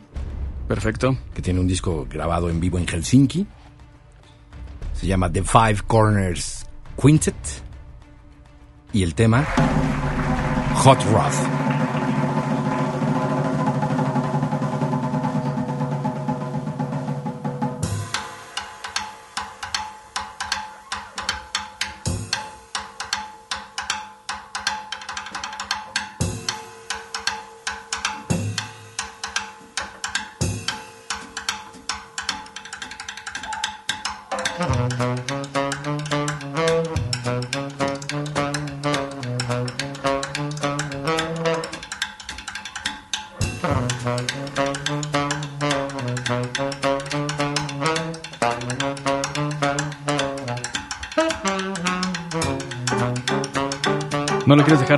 Perfecto. 0.67 1.17
que 1.35 1.43
tiene 1.43 1.61
un 1.61 1.67
disco 1.67 2.07
grabado 2.11 2.49
en 2.49 2.59
vivo 2.59 2.79
en 2.79 2.87
Helsinki. 2.87 3.47
Se 4.95 5.07
llama 5.07 5.31
The 5.31 5.43
Five 5.43 5.83
Corners 5.87 6.67
Quintet. 7.01 7.35
Y 8.93 9.03
el 9.03 9.15
tema 9.15 9.45
Hot 10.77 11.03
Rod. 11.05 11.62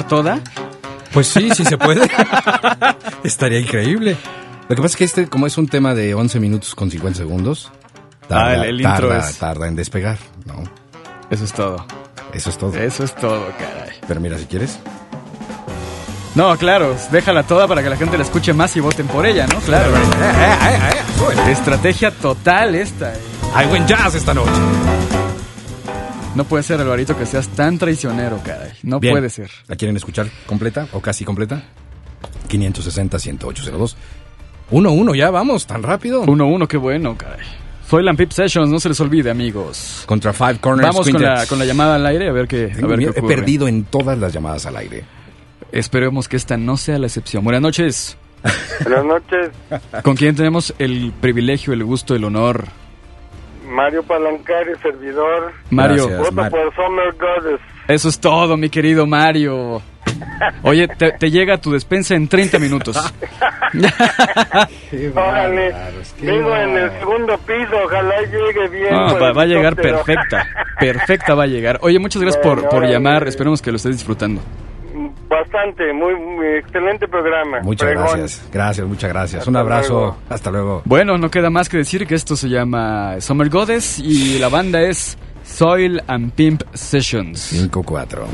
¿No 0.03 0.09
lo 0.09 0.09
quieres 0.09 0.09
dejar 0.09 0.09
toda? 0.09 0.41
Pues 1.13 1.29
sí, 1.29 1.51
sí 1.55 1.65
se 1.65 1.79
puede. 1.79 2.09
Estaría 3.25 3.61
increíble. 3.61 4.17
Lo 4.69 4.75
que 4.77 4.83
pasa 4.83 4.93
es 4.95 4.97
que 4.97 5.05
este, 5.05 5.27
como 5.29 5.47
es 5.47 5.57
un 5.59 5.69
tema 5.69 5.95
de 5.95 6.15
11 6.15 6.41
minutos 6.41 6.75
con 6.75 6.91
50 6.91 7.19
segundos, 7.19 7.71
tarda, 8.29 8.47
Ah, 8.47 8.55
el- 8.55 8.65
el 8.65 8.81
intro 8.81 9.09
tarda- 9.11 9.29
es- 9.29 9.39
tarda 9.39 9.69
en 9.69 9.77
despegar, 9.77 10.19
¿no? 10.47 10.65
Eso 11.31 11.45
es 11.45 11.53
todo. 11.53 11.85
Eso 12.33 12.51
es 12.51 12.59
todo. 12.59 12.75
Eso 12.77 13.05
es 13.05 13.15
todo, 13.15 13.47
caray. 13.59 13.97
Pero 14.09 14.21
mira, 14.21 14.37
si 14.39 14.47
quieres. 14.47 14.79
No, 16.35 16.57
claro, 16.57 16.97
déjala 17.13 17.45
toda 17.45 17.69
para 17.69 17.81
que 17.83 17.89
la 17.91 17.97
gente 17.97 18.17
la 18.19 18.25
escuche 18.25 18.53
más 18.53 18.75
y 18.77 18.81
voten 18.81 19.07
por 19.07 19.25
ella, 19.25 19.47
¿no? 19.47 19.61
Claro. 19.61 19.93
Estrategia 21.49 22.11
total 22.11 22.75
esta. 22.75 23.15
eh. 23.15 23.19
Hay 23.55 23.69
buen 23.69 23.87
jazz 23.87 24.17
esta 24.17 24.35
noche. 24.35 24.51
No 26.35 26.45
puede 26.45 26.65
ser, 26.65 26.81
Alvarito, 26.81 27.17
que 27.17 27.27
seas 27.27 27.49
tan 27.49 27.79
traicionero, 27.79 28.41
caray. 28.45 28.73
No 28.83 28.99
Bien. 28.99 29.15
puede 29.15 29.31
ser. 29.31 29.51
¿La 29.69 29.77
quieren 29.77 29.97
escuchar 29.97 30.27
completa 30.47 30.89
o 30.93 31.01
casi 31.01 31.25
completa? 31.25 31.63
560-10802. 32.49 33.95
1-1, 34.73 35.17
ya 35.17 35.31
vamos, 35.31 35.67
tan 35.67 35.83
rápido. 35.83 36.25
1-1, 36.25 36.67
qué 36.67 36.77
bueno, 36.77 37.17
caray. 37.17 37.47
Soy 37.89 38.03
Lampip 38.03 38.33
Sessions, 38.33 38.69
no 38.69 38.81
se 38.81 38.89
les 38.89 39.01
olvide, 39.01 39.31
amigos. 39.31 40.03
Contra 40.07 40.33
Five 40.33 40.59
Corners 40.59 40.89
Vamos 40.89 41.09
con 41.09 41.23
la, 41.23 41.47
con 41.47 41.59
la 41.59 41.65
llamada 41.67 41.97
al 41.97 42.07
aire 42.07 42.29
a 42.29 42.33
ver 42.33 42.49
qué, 42.49 42.73
a 42.83 42.87
ver 42.87 42.99
qué 42.99 43.21
He 43.21 43.23
perdido 43.23 43.69
en 43.69 43.85
todas 43.85 44.19
las 44.19 44.33
llamadas 44.33 44.67
al 44.67 44.77
aire. 44.77 45.05
Esperemos 45.71 46.29
que 46.29 46.37
esta 46.37 46.57
no 46.57 46.77
sea 46.77 46.99
la 46.99 47.07
excepción. 47.07 47.45
Buenas 47.45 47.63
noches. 47.63 48.17
Buenas 48.83 49.05
noches, 49.05 49.51
¿Con 50.03 50.17
quién 50.17 50.35
tenemos 50.35 50.75
el 50.79 51.13
privilegio, 51.19 51.73
el 51.73 51.83
gusto, 51.85 52.15
el 52.15 52.25
honor? 52.25 52.67
Mario 53.75 54.03
Palancari, 54.05 54.73
servidor. 54.83 55.53
Mario. 55.71 56.07
Gracias. 56.09 56.19
Voto 56.21 56.33
Mario. 56.33 56.51
por 56.51 56.75
Summer 56.75 57.13
Goddess. 57.19 57.61
Eso 57.89 58.09
es 58.09 58.19
todo, 58.21 58.57
mi 58.57 58.71
querido 58.71 59.07
Mario. 59.07 59.83
Oye, 60.63 60.87
te, 60.89 61.13
te 61.13 61.31
llega 61.31 61.59
tu 61.59 61.73
despensa 61.73 62.15
en 62.15 62.29
30 62.29 62.59
minutos. 62.59 62.97
Órale, 65.17 65.75
vivo 66.21 66.57
en 66.57 66.77
el 66.77 66.91
segundo 66.99 67.37
piso, 67.39 67.77
ojalá 67.85 68.15
llegue 68.23 68.69
bien. 68.69 68.93
No, 68.95 69.19
va, 69.19 69.43
a 69.43 69.47
llegar 69.47 69.75
perfecta. 69.77 70.47
Perfecta 70.79 71.35
va 71.35 71.45
a 71.45 71.47
llegar. 71.47 71.79
Oye, 71.83 71.99
muchas 71.99 72.23
gracias 72.23 72.43
por, 72.43 72.55
Bueno, 72.55 72.69
por 72.71 72.79
órale. 72.81 72.93
llamar. 72.95 73.27
Esperemos 73.29 73.61
que 73.61 73.71
lo 73.71 73.77
estés 73.77 73.97
disfrutando. 73.97 74.41
Bastante, 75.35 75.93
muy, 75.93 76.15
muy 76.15 76.47
excelente 76.59 77.09
programa. 77.09 77.61
Muchas 77.61 77.91
gracias. 77.91 78.49
Gracias, 78.53 78.87
muchas 78.87 79.11
gracias. 79.11 79.39
Hasta 79.41 79.51
Un 79.51 79.57
abrazo. 79.57 79.93
luego. 79.93 80.17
Hasta 80.29 80.51
luego. 80.53 80.83
Bueno, 80.85 81.19
no 81.19 81.29
queda 81.29 81.51
más 81.51 81.69
que 81.69 81.77
decir 81.79 82.07
que 82.07 82.15
esto 82.15 82.37
se 82.37 82.49
llama 82.49 83.21
Summer 83.21 83.49
Goddess 83.51 83.99
y 83.99 84.39
la 84.39 84.49
banda 84.49 84.81
es 84.83 85.19
Soil 85.43 86.01
and 86.07 86.31
Pimp 86.35 86.63
Sessions. 86.73 87.53
5-4. 87.53 88.27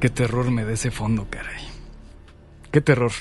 Qué 0.00 0.08
terror 0.08 0.50
me 0.50 0.64
da 0.64 0.72
ese 0.72 0.90
fondo, 0.90 1.26
caray. 1.28 1.62
Qué 2.70 2.80
terror. 2.80 3.12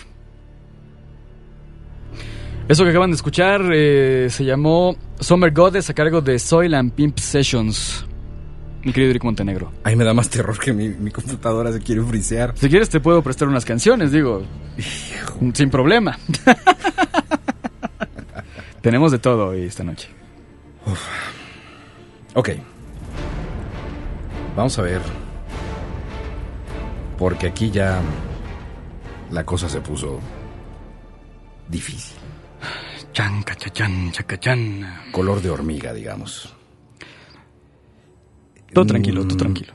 Eso 2.67 2.83
que 2.83 2.89
acaban 2.89 3.11
de 3.11 3.15
escuchar 3.15 3.61
eh, 3.73 4.27
se 4.29 4.43
llamó 4.43 4.95
Summer 5.19 5.51
Goddess 5.51 5.89
a 5.89 5.93
cargo 5.93 6.21
de 6.21 6.37
Soil 6.37 6.73
and 6.75 6.91
Pimp 6.91 7.17
Sessions. 7.17 8.05
Mi 8.83 8.93
querido 8.93 9.11
Eric 9.11 9.23
Montenegro. 9.23 9.71
Ahí 9.83 9.95
me 9.95 10.03
da 10.03 10.13
más 10.13 10.29
terror 10.29 10.57
que 10.59 10.73
mi, 10.73 10.89
mi 10.89 11.11
computadora 11.11 11.71
se 11.71 11.79
quiere 11.79 12.03
frisear. 12.03 12.53
Si 12.55 12.69
quieres 12.69 12.89
te 12.89 12.99
puedo 12.99 13.21
prestar 13.21 13.47
unas 13.47 13.65
canciones, 13.65 14.11
digo. 14.11 14.43
Sin 15.53 15.69
problema. 15.69 16.17
Tenemos 18.81 19.11
de 19.11 19.19
todo 19.19 19.47
hoy 19.47 19.63
esta 19.63 19.83
noche. 19.83 20.09
Ok. 22.33 22.49
Vamos 24.55 24.77
a 24.77 24.81
ver. 24.81 25.01
Porque 27.17 27.47
aquí 27.47 27.71
ya 27.71 28.01
la 29.31 29.43
cosa 29.45 29.67
se 29.69 29.81
puso 29.81 30.19
difícil. 31.67 32.17
Chan, 33.11 33.41
cachachan, 33.43 34.11
chacachan. 34.11 35.11
Color 35.11 35.41
de 35.41 35.49
hormiga, 35.49 35.93
digamos. 35.93 36.53
Todo 38.73 38.85
tranquilo, 38.85 39.23
todo 39.23 39.35
Mm, 39.35 39.37
tranquilo. 39.39 39.73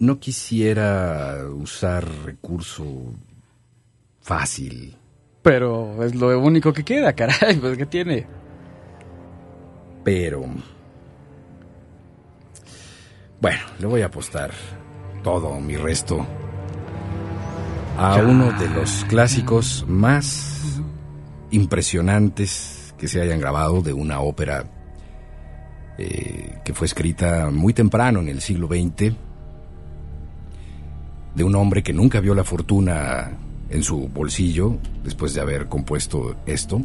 No 0.00 0.18
quisiera 0.18 1.38
usar 1.52 2.06
recurso 2.24 2.84
fácil, 4.20 4.96
Pero 5.42 6.04
es 6.04 6.14
lo 6.14 6.38
único 6.38 6.70
que 6.72 6.84
queda, 6.84 7.14
caray. 7.14 7.56
Pues 7.56 7.78
que 7.78 7.86
tiene. 7.86 8.26
pero... 10.04 10.44
Bueno, 13.40 13.60
le 13.78 13.86
voy 13.86 14.02
a 14.02 14.06
apostar 14.06 14.50
todo 15.22 15.60
mi 15.60 15.76
resto. 15.76 16.26
A 17.98 18.16
uno 18.16 18.52
de 18.58 18.68
los 18.68 19.04
clásicos 19.06 19.84
más 19.86 20.80
impresionantes 21.50 22.94
que 22.96 23.08
se 23.08 23.20
hayan 23.20 23.40
grabado 23.40 23.82
de 23.82 23.92
una 23.92 24.20
ópera 24.20 24.64
eh, 25.98 26.58
que 26.64 26.72
fue 26.72 26.86
escrita 26.86 27.50
muy 27.50 27.74
temprano 27.74 28.20
en 28.20 28.28
el 28.28 28.40
siglo 28.40 28.68
XX, 28.68 29.14
de 31.34 31.44
un 31.44 31.54
hombre 31.54 31.82
que 31.82 31.92
nunca 31.92 32.20
vio 32.20 32.34
la 32.34 32.44
fortuna 32.44 33.32
en 33.68 33.82
su 33.82 34.08
bolsillo 34.08 34.78
después 35.04 35.34
de 35.34 35.42
haber 35.42 35.66
compuesto 35.66 36.36
esto, 36.46 36.82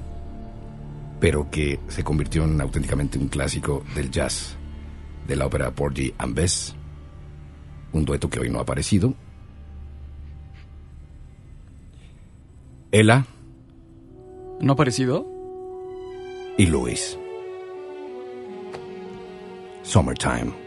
pero 1.20 1.50
que 1.50 1.80
se 1.88 2.04
convirtió 2.04 2.44
en 2.44 2.60
auténticamente 2.60 3.18
un 3.18 3.28
clásico 3.28 3.84
del 3.96 4.12
jazz 4.12 4.58
de 5.28 5.36
la 5.36 5.46
ópera 5.46 5.72
Porgy 5.72 6.14
and 6.18 6.36
Bess, 6.36 6.76
un 7.96 8.04
dueto 8.06 8.30
que 8.30 8.40
hoy 8.40 8.50
no 8.50 8.60
ha 8.60 8.64
aparecido. 8.64 9.14
Ella 12.92 13.26
¿No 14.60 14.74
ha 14.74 14.76
parecido? 14.76 15.26
y 16.58 16.66
Louis. 16.68 17.18
Summertime. 19.84 20.65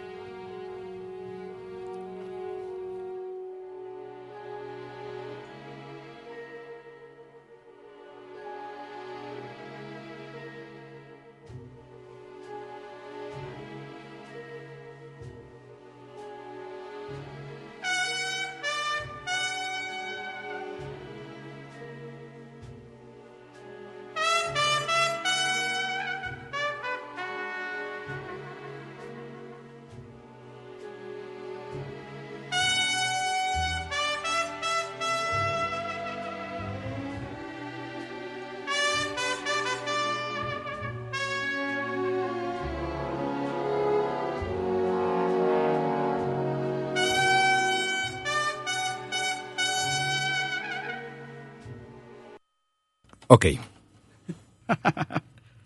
Ok. 53.28 53.46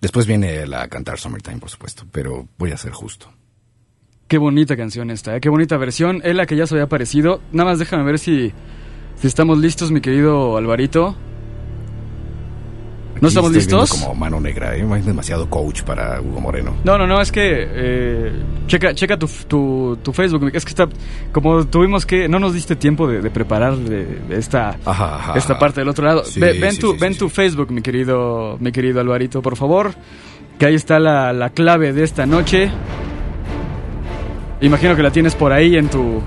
Después 0.01 0.27
viene 0.27 0.67
la 0.67 0.89
cantar 0.89 1.19
Summertime, 1.19 1.59
por 1.59 1.71
supuesto, 1.71 2.05
pero 2.13 2.47
voy 2.59 2.73
a 2.73 2.77
ser 2.77 2.93
justo. 2.93 3.33
Qué 4.29 4.39
bonita 4.39 4.77
canción 4.77 5.11
esta, 5.11 5.37
¿eh? 5.37 5.41
qué 5.41 5.49
bonita 5.49 5.77
versión. 5.77 6.21
Es 6.25 6.35
la 6.35 6.47
que 6.47 6.57
ya 6.57 6.67
se 6.67 6.75
había 6.75 6.85
aparecido. 6.85 7.41
Nada 7.53 7.71
más 7.71 7.79
déjame 7.79 8.03
ver 8.03 8.19
si, 8.19 8.53
si 9.17 9.27
estamos 9.27 9.59
listos, 9.59 9.91
mi 9.91 10.01
querido 10.01 10.57
Alvarito. 10.57 11.17
¿No 13.23 13.29
estamos 13.29 13.53
listos? 13.53 13.91
como 13.91 14.15
mano 14.17 14.41
negra, 14.41 14.77
¿eh? 14.77 14.85
Es 14.99 15.07
demasiado 15.07 15.49
coach 15.49 15.83
para 15.83 16.21
Hugo 16.21 16.41
Moreno. 16.41 16.75
No, 16.85 16.99
no, 16.99 17.07
no, 17.07 17.21
es 17.21 17.31
que 17.31 17.41
eh, 17.71 18.33
checa, 18.67 18.93
checa 18.95 19.17
tu, 19.17 19.29
tu, 19.47 19.97
tu 20.03 20.13
Facebook. 20.13 20.51
Es 20.53 20.65
que 20.65 20.71
está, 20.71 20.89
como 21.31 21.65
tuvimos 21.67 22.05
que, 22.05 22.29
no 22.29 22.39
nos 22.41 22.53
diste 22.53 22.75
tiempo 22.77 23.07
de, 23.07 23.23
de 23.23 23.31
preparar 23.31 23.77
de, 23.77 24.05
de 24.29 24.39
esta, 24.39 24.77
Ajá, 24.85 25.15
ajá, 25.17 25.39
esta 25.39 25.59
parte 25.59 25.81
del 25.81 25.89
otro 25.89 26.05
lado. 26.05 26.25
Sí, 26.25 26.41
Ve- 26.41 26.59
ven 26.61 26.73
sí, 26.73 26.81
tu, 26.81 26.93
sí, 26.93 26.99
ven 27.01 27.17
tu. 27.17 27.29
Facebook, 27.29 27.71
mi 27.71 27.81
querido, 27.81 28.57
mi 28.61 28.73
querido 28.73 29.01
Alvarito, 29.01 29.41
por 29.41 29.57
favor. 29.57 29.95
Que 30.59 30.67
ahí 30.67 30.75
está 30.75 30.99
la, 30.99 31.33
la 31.33 31.51
clave 31.51 31.93
de 31.93 32.03
esta 32.05 32.27
noche. 32.27 32.71
Imagino 34.61 34.95
que 34.97 35.03
la 35.03 35.11
tienes 35.11 35.35
por 35.35 35.53
ahí 35.53 35.77
en 35.77 35.89
tu, 35.89 36.21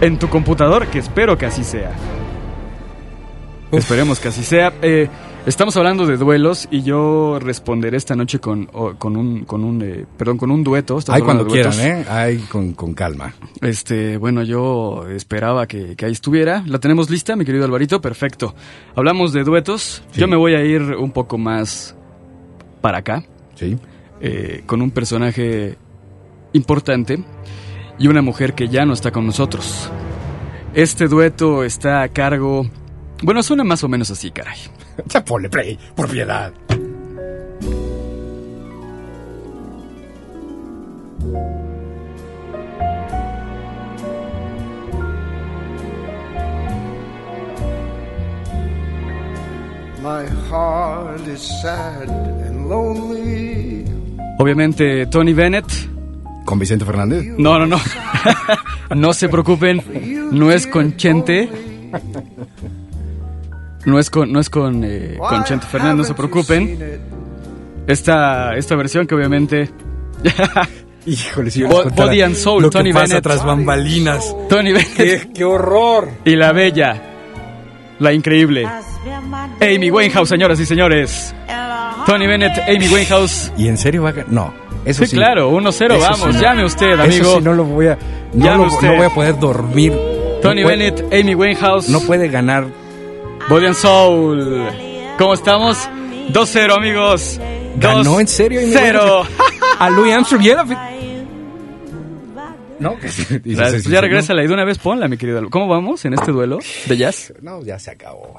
en 0.00 0.18
tu 0.18 0.28
computador, 0.28 0.86
que 0.88 0.98
espero 0.98 1.36
que 1.38 1.46
así 1.46 1.62
sea. 1.62 1.92
Esperemos 3.72 4.18
que 4.20 4.28
así 4.28 4.42
sea. 4.44 4.72
Eh, 4.82 5.08
estamos 5.46 5.76
hablando 5.76 6.06
de 6.06 6.16
duelos 6.16 6.68
y 6.70 6.82
yo 6.82 7.38
responderé 7.40 7.96
esta 7.96 8.14
noche 8.16 8.38
con, 8.38 8.66
con 8.66 9.16
un, 9.16 9.44
con 9.44 9.64
un, 9.64 9.82
eh, 9.82 10.06
perdón, 10.16 10.38
con 10.38 10.50
un 10.50 10.64
dueto. 10.64 10.98
Hablando 10.98 11.24
cuando 11.24 11.46
quieran. 11.46 11.80
¿eh? 11.80 12.04
Ahí 12.08 12.38
con, 12.50 12.72
con 12.72 12.94
calma. 12.94 13.34
Este, 13.60 14.16
bueno, 14.16 14.42
yo 14.42 15.06
esperaba 15.08 15.66
que, 15.66 15.96
que 15.96 16.06
ahí 16.06 16.12
estuviera. 16.12 16.62
¿La 16.66 16.78
tenemos 16.78 17.10
lista, 17.10 17.36
mi 17.36 17.44
querido 17.44 17.64
Alvarito? 17.64 18.00
Perfecto. 18.00 18.54
Hablamos 18.94 19.32
de 19.32 19.44
duetos. 19.44 20.02
Sí. 20.12 20.20
Yo 20.20 20.28
me 20.28 20.36
voy 20.36 20.54
a 20.54 20.64
ir 20.64 20.82
un 20.82 21.10
poco 21.10 21.38
más 21.38 21.96
para 22.80 22.98
acá, 22.98 23.24
¿Sí? 23.54 23.78
eh, 24.20 24.62
con 24.66 24.82
un 24.82 24.90
personaje 24.90 25.76
importante 26.52 27.22
y 27.98 28.08
una 28.08 28.22
mujer 28.22 28.54
que 28.54 28.68
ya 28.68 28.84
no 28.84 28.92
está 28.92 29.10
con 29.10 29.26
nosotros. 29.26 29.90
Este 30.74 31.06
dueto 31.08 31.64
está 31.64 32.02
a 32.02 32.08
cargo... 32.08 32.66
Bueno, 33.22 33.42
suena 33.42 33.64
más 33.64 33.82
o 33.84 33.88
menos 33.88 34.10
así, 34.10 34.30
caray. 34.30 34.58
Ya 35.12 35.24
ponle 35.24 35.48
play, 35.48 35.78
por 35.94 36.08
piedad. 36.08 36.52
My 50.02 50.26
heart 50.50 51.26
is 51.26 51.40
sad 51.62 52.10
and 52.10 52.68
lonely. 52.68 53.86
Obviamente, 54.38 55.06
Tony 55.06 55.32
Bennett. 55.32 55.64
¿Con 56.44 56.58
Vicente 56.58 56.84
Fernández? 56.84 57.24
No, 57.38 57.58
no, 57.58 57.66
no. 57.66 57.78
no 58.94 59.14
se 59.14 59.30
preocupen. 59.30 59.80
No 60.30 60.50
es 60.50 60.66
con 60.66 60.96
Chente. 60.98 61.48
No 63.86 63.98
es 63.98 64.08
con, 64.10 64.32
no 64.32 64.40
es 64.40 64.48
con, 64.50 64.82
eh, 64.84 65.16
con 65.18 65.44
Chente 65.44 65.66
Fernández, 65.66 65.96
no 65.98 66.04
se 66.04 66.14
preocupen. 66.14 67.00
Esta, 67.86 68.56
esta 68.56 68.76
versión 68.76 69.06
que 69.06 69.14
obviamente 69.14 69.68
Híjole, 71.06 71.50
si 71.50 71.60
yo 71.60 71.68
les 71.68 71.80
contara 71.82 72.06
Body 72.06 72.22
and 72.22 72.34
Soul, 72.34 72.62
lo 72.62 72.70
que 72.70 72.78
Tony 72.78 72.92
pasa 72.94 73.06
Bennett. 73.08 73.22
tras 73.22 73.44
bambalinas. 73.44 74.34
Tony 74.48 74.72
Bennett 74.72 74.94
¡Qué, 74.96 75.30
qué 75.34 75.44
horror! 75.44 76.08
y 76.24 76.34
la 76.34 76.52
bella, 76.52 77.02
la 77.98 78.12
increíble 78.14 78.66
Amy 79.60 79.90
Winehouse, 79.90 80.30
señoras 80.30 80.58
y 80.60 80.64
señores. 80.66 81.34
Tony 82.06 82.26
Bennett, 82.26 82.58
Amy 82.66 82.88
Winehouse. 82.88 83.52
¿Y 83.58 83.68
en 83.68 83.76
serio 83.76 84.02
va 84.04 84.10
a 84.10 84.12
ganar? 84.12 84.32
No, 84.32 84.54
eso 84.86 85.04
Sí, 85.04 85.10
sí. 85.10 85.16
claro, 85.16 85.50
1-0, 85.52 85.68
Eso 85.68 85.98
vamos, 85.98 86.34
sí. 86.36 86.40
llame 86.42 86.64
usted, 86.64 86.92
Eso 86.92 87.02
amigo. 87.02 87.36
sí, 87.36 87.44
no 87.44 87.52
lo 87.52 87.64
voy 87.64 87.88
a... 87.88 87.98
No, 88.32 88.44
Llame 88.46 88.64
lo- 88.64 88.72
usted. 88.72 88.88
no 88.88 88.96
voy 88.96 89.06
a 89.06 89.10
poder 89.10 89.38
dormir. 89.38 89.92
Tony 90.42 90.62
No 90.62 90.68
puede- 90.68 90.90
Bennett, 90.92 91.12
Amy 91.12 91.34
Winehouse. 91.34 91.88
No 91.90 92.00
puede 92.00 92.28
ganar. 92.28 92.66
Body 93.48 93.66
and 93.66 93.74
Soul. 93.74 94.68
¿Cómo 95.18 95.34
estamos? 95.34 95.88
2-0, 96.32 96.76
amigos. 96.76 97.38
¿Ganó 97.76 98.18
en 98.18 98.26
serio 98.26 98.60
Amy 98.60 98.70
0. 98.72 99.22
A 99.78 99.90
Louis 99.90 100.14
Armstrong 100.14 100.42
y 100.42 100.52
¿No? 102.78 102.98
Que 102.98 103.08
sí, 103.08 103.22
dices, 103.38 103.56
Gracias. 103.56 103.74
¿es 103.74 103.82
Pues 103.84 103.92
ya 103.92 104.00
regresa 104.00 104.34
y 104.34 104.46
de 104.46 104.52
una 104.52 104.64
vez 104.64 104.78
ponla, 104.78 105.08
mi 105.08 105.16
querido. 105.16 105.48
¿Cómo 105.50 105.68
vamos 105.68 106.04
en 106.04 106.14
este 106.14 106.32
duelo 106.32 106.58
de 106.86 106.96
jazz? 106.96 107.34
No, 107.42 107.62
ya 107.62 107.78
se 107.78 107.90
acabó. 107.90 108.38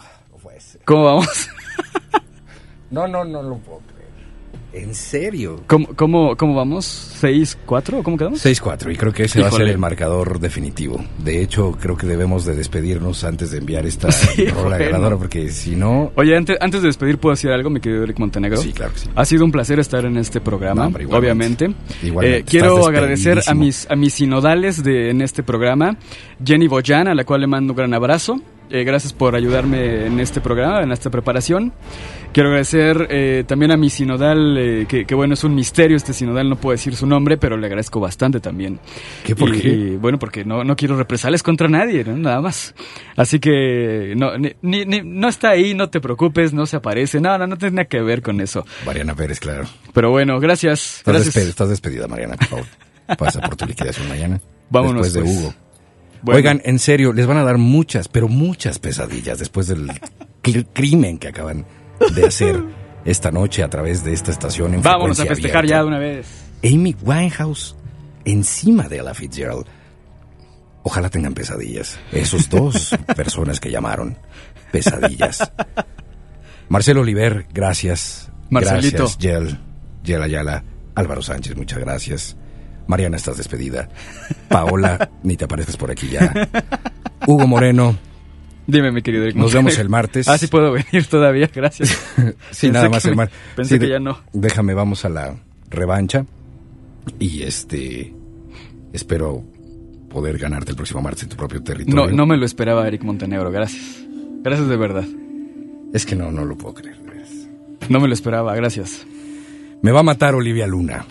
Ser. 0.60 0.82
¿Cómo 0.86 1.04
vamos? 1.04 1.50
No, 2.92 3.08
no, 3.08 3.26
no 3.26 3.44
lo 3.44 3.58
puedo. 3.58 3.82
¿En 4.76 4.94
serio? 4.94 5.62
¿Cómo, 5.68 5.88
cómo, 5.96 6.36
cómo 6.36 6.54
vamos? 6.54 7.18
¿6-4 7.22 8.00
o 8.00 8.04
cómo 8.04 8.18
quedamos? 8.18 8.46
6-4 8.46 8.94
y 8.94 8.98
creo 8.98 9.14
que 9.14 9.24
ese 9.24 9.42
va 9.42 9.48
a 9.48 9.52
ser 9.52 9.68
el 9.70 9.78
marcador 9.78 10.38
definitivo. 10.40 11.02
De 11.24 11.42
hecho, 11.42 11.78
creo 11.80 11.96
que 11.96 12.06
debemos 12.06 12.44
de 12.44 12.56
despedirnos 12.56 13.24
antes 13.24 13.52
de 13.52 13.60
enviar 13.60 13.86
esta 13.86 14.12
Sí, 14.12 14.46
rola 14.48 14.76
bueno. 14.76 14.86
ganadora 14.92 15.18
porque 15.18 15.50
si 15.50 15.78
no... 15.78 16.12
Oye, 16.16 16.36
antes, 16.36 16.58
antes 16.60 16.82
de 16.82 16.88
despedir, 16.90 17.18
¿puedo 17.20 17.36
decir 17.36 17.52
algo, 17.52 17.70
mi 17.70 17.80
querido 17.80 18.04
Eric 18.04 18.20
Montenegro? 18.20 18.58
Sí, 18.58 18.74
claro 18.74 18.92
que 18.94 19.00
sí. 19.00 19.10
Ha 19.16 19.24
sido 19.26 19.46
un 19.46 19.52
placer 19.54 19.80
estar 19.80 20.04
en 20.06 20.18
este 20.18 20.42
programa, 20.42 20.82
No, 20.82 20.88
hombre, 20.88 21.04
igualmente. 21.04 21.66
obviamente. 21.66 22.06
Igualmente, 22.08 22.40
Eh, 22.40 22.44
quiero 22.46 22.86
agradecer 22.86 23.42
a 23.48 23.54
mis, 23.54 23.90
a 23.90 23.96
mis 23.96 24.14
sinodales 24.14 24.84
de, 24.84 25.10
en 25.10 25.22
este 25.22 25.42
programa. 25.42 25.98
Jenny 26.44 26.68
Boyan, 26.68 27.08
a 27.08 27.16
la 27.16 27.24
cual 27.24 27.40
le 27.42 27.48
mando 27.48 27.72
un 27.72 27.78
gran 27.78 27.94
abrazo. 27.94 28.42
Eh, 28.72 28.84
gracias 28.84 29.14
por 29.14 29.36
ayudarme 29.36 30.08
en 30.08 30.20
este 30.20 30.42
programa, 30.42 30.82
en 30.82 30.92
esta 30.92 31.10
preparación. 31.12 31.72
Quiero 32.34 32.50
agradecer 32.50 33.08
eh, 33.12 33.44
también 33.48 33.72
a 33.72 33.78
mi 33.78 33.90
sinodal, 33.90 34.58
eh, 34.58 34.86
que, 34.90 35.06
que 35.06 35.16
bueno, 35.16 35.36
es 35.36 35.44
un 35.44 35.54
misterio 35.56 35.96
este 35.96 36.14
sinodal, 36.14 36.50
no 36.50 36.56
puedo 36.56 36.72
decir 36.72 36.96
su 36.96 37.06
nombre, 37.06 37.38
pero 37.38 37.58
le 37.58 37.68
agradezco 37.68 38.00
bastante 38.00 38.40
también. 38.40 38.80
¿Qué, 39.24 39.36
por 39.36 39.56
Y- 39.56 39.62
qué? 39.62 39.68
y, 39.70 39.96
bueno, 39.98 40.18
porque 40.20 40.44
no, 40.44 40.64
no 40.64 40.76
quiero 40.76 40.98
represalias 40.98 41.44
contra 41.44 41.68
nadie, 41.70 42.04
¿no? 42.04 42.18
nada 42.18 42.42
más. 42.42 42.74
Así 43.16 43.40
que 43.40 44.14
no, 44.18 44.38
ni- 44.38 44.54
ni- 44.64 44.84
ni- 44.86 45.02
no 45.04 45.30
está 45.30 45.52
ahí, 45.52 45.74
no 45.76 45.90
te 45.90 46.02
preocupes, 46.02 46.52
no 46.52 46.66
se 46.66 46.76
aparece, 46.78 47.22
no, 47.22 47.38
no, 47.38 47.46
no 47.48 47.58
tiene 47.58 47.76
nada 47.76 47.86
que 47.88 48.02
ver 48.02 48.22
con 48.24 48.42
eso. 48.42 48.66
Mariana 48.86 49.16
Pérez, 49.16 49.40
claro. 49.40 49.66
Pero 49.94 50.10
bueno, 50.12 50.40
gracias. 50.40 50.98
Estás, 50.98 51.04
Gracias. 51.14 51.26
despedida, 51.28 51.50
estás 51.52 51.70
despedida, 51.70 52.08
Mariana, 52.08 52.36
por 52.36 52.48
favor. 52.48 52.66
Pasa 53.18 53.40
por 53.42 53.56
tu 53.56 53.66
liquidación 53.68 54.10
mañana. 54.10 54.42
Vámonos, 54.72 55.04
Después 55.04 55.14
de 55.14 55.22
pues. 55.22 55.46
Hugo. 55.46 55.65
Bueno. 56.26 56.38
Oigan, 56.38 56.62
en 56.66 56.80
serio, 56.80 57.14
les 57.14 57.28
van 57.28 57.38
a 57.38 57.44
dar 57.44 57.60
muchas, 57.60 58.08
pero 58.08 58.28
muchas 58.28 58.80
pesadillas 58.80 59.38
después 59.38 59.68
del 59.68 59.92
crimen 60.74 61.20
que 61.20 61.28
acaban 61.28 61.66
de 62.16 62.26
hacer 62.26 62.64
esta 63.06 63.30
noche 63.30 63.62
a 63.62 63.70
través 63.70 64.04
de 64.04 64.12
esta 64.12 64.32
estación 64.32 64.74
en 64.74 64.82
Vámonos 64.82 65.20
a 65.20 65.26
festejar 65.26 65.68
ya 65.68 65.80
de 65.80 65.86
una 65.86 66.00
vez. 66.00 66.26
Amy 66.64 66.96
Winehouse 67.00 67.76
encima 68.26 68.90
de 68.90 68.98
Ella 68.98 69.14
Fitzgerald. 69.14 69.68
Ojalá 70.82 71.10
tengan 71.10 71.34
pesadillas. 71.34 72.00
Esos 72.12 72.50
dos 72.50 72.96
personas 73.16 73.60
que 73.60 73.70
llamaron. 73.72 74.18
Pesadillas. 74.72 75.52
Marcelo 76.70 77.02
Oliver, 77.02 77.46
gracias. 77.54 78.32
Marcelito. 78.50 79.04
Gracias, 79.04 79.18
Yel. 79.20 79.60
Yel 80.04 80.24
Ayala. 80.24 80.64
Álvaro 80.96 81.22
Sánchez, 81.22 81.56
muchas 81.56 81.80
gracias. 81.80 82.36
Mariana, 82.88 83.18
estás 83.18 83.38
despedida. 83.38 83.90
Paola, 84.48 85.10
ni 85.24 85.38
te 85.38 85.46
aparezcas 85.46 85.78
por 85.78 85.92
aquí 85.92 86.08
ya. 86.10 86.32
Hugo 87.28 87.48
Moreno, 87.48 87.98
Dime, 88.68 88.92
mi 88.92 89.04
querido 89.04 89.26
Eric 89.26 89.36
Nos 89.36 89.54
vemos 89.54 89.78
el 89.78 89.90
martes. 89.90 90.28
Ah, 90.28 90.40
sí 90.40 90.48
puedo 90.48 90.72
venir 90.72 91.06
todavía, 91.08 91.50
gracias. 91.54 91.90
Sí, 92.52 92.68
Pensé 92.68 92.72
nada 92.72 92.90
más 92.90 93.06
el 93.06 93.16
mar. 93.16 93.30
Pensé 93.56 93.76
Sí, 93.76 93.80
que 93.80 93.90
ya 93.90 94.00
no. 94.00 94.18
Déjame, 94.34 94.74
vamos 94.74 95.06
a 95.06 95.10
la 95.10 95.36
revancha. 95.70 96.26
Y 97.20 97.44
este. 97.44 98.14
Espero 98.92 99.44
poder 100.10 100.38
ganarte 100.38 100.72
el 100.72 100.78
próximo 100.78 101.02
martes 101.02 101.24
en 101.24 101.30
tu 101.30 101.36
propio 101.36 101.62
territorio. 101.62 102.08
No, 102.08 102.12
no 102.12 102.26
me 102.26 102.38
lo 102.38 102.46
esperaba, 102.46 102.88
Eric 102.88 103.04
Montenegro, 103.04 103.52
gracias. 103.52 103.84
Gracias 104.42 104.68
de 104.68 104.78
verdad. 104.78 105.06
Es 105.94 106.06
que 106.06 106.16
no, 106.16 106.32
no 106.32 106.46
lo 106.46 106.58
puedo 106.58 106.76
creer. 106.76 107.06
No 107.90 108.00
me 108.00 108.08
lo 108.08 108.14
esperaba, 108.14 108.56
gracias. 108.56 109.06
Me 109.82 109.92
va 109.92 110.00
a 110.00 110.04
matar 110.04 110.34
Olivia 110.34 110.66
Luna. 110.66 111.06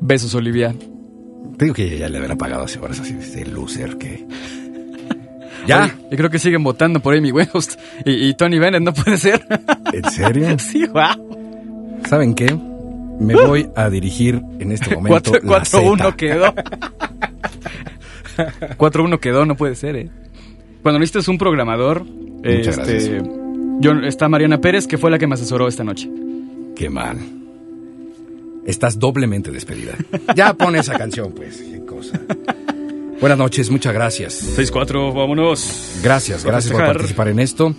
Besos, 0.00 0.34
Olivia. 0.34 0.74
Te 1.56 1.66
digo 1.66 1.74
que 1.74 1.84
ella 1.84 1.96
ya 1.96 2.08
le 2.08 2.18
habrá 2.18 2.36
pagado 2.36 2.64
hace 2.64 2.78
horas 2.78 3.00
así, 3.00 3.16
este 3.18 3.44
loser 3.46 3.96
que. 3.98 4.26
¡Ya! 5.66 5.84
Oye, 5.84 5.92
y 6.12 6.16
creo 6.16 6.30
que 6.30 6.38
siguen 6.38 6.64
votando 6.64 7.00
por 7.00 7.14
Amy 7.14 7.32
Winehouse 7.32 7.78
y, 8.04 8.28
y 8.28 8.34
Tony 8.34 8.58
Bennett, 8.58 8.82
¿no 8.82 8.94
puede 8.94 9.18
ser? 9.18 9.44
¿En 9.92 10.10
serio? 10.10 10.58
sí, 10.58 10.86
wow. 10.86 12.00
¿Saben 12.08 12.34
qué? 12.34 12.58
Me 13.20 13.34
voy 13.34 13.68
a 13.76 13.90
dirigir 13.90 14.42
en 14.58 14.72
este 14.72 14.94
momento. 14.94 15.32
la 15.34 15.40
4-1 15.40 15.96
Zeta. 15.96 16.16
quedó. 16.16 16.54
4-1 18.78 19.18
quedó, 19.20 19.44
no 19.44 19.56
puede 19.56 19.74
ser, 19.74 19.96
¿eh? 19.96 20.10
Cuando 20.82 20.98
necesitas 20.98 21.28
un 21.28 21.36
programador, 21.36 22.04
Muchas 22.04 22.78
este, 22.78 23.22
yo, 23.80 23.92
está 24.00 24.30
Mariana 24.30 24.62
Pérez, 24.62 24.86
que 24.86 24.96
fue 24.96 25.10
la 25.10 25.18
que 25.18 25.26
me 25.26 25.34
asesoró 25.34 25.68
esta 25.68 25.84
noche. 25.84 26.10
Qué 26.74 26.88
mal. 26.88 27.18
Estás 28.66 28.98
doblemente 28.98 29.50
despedida. 29.50 29.94
Ya 30.34 30.54
pon 30.54 30.76
esa 30.76 30.96
canción, 30.96 31.32
pues. 31.32 31.58
Qué 31.58 31.84
cosa. 31.84 32.20
Buenas 33.20 33.38
noches, 33.38 33.70
muchas 33.70 33.92
gracias. 33.92 34.58
6-4, 34.58 35.14
vámonos. 35.14 36.00
Gracias, 36.02 36.44
gracias 36.44 36.72
por 36.72 36.86
participar 36.86 37.28
en 37.28 37.40
esto. 37.40 37.74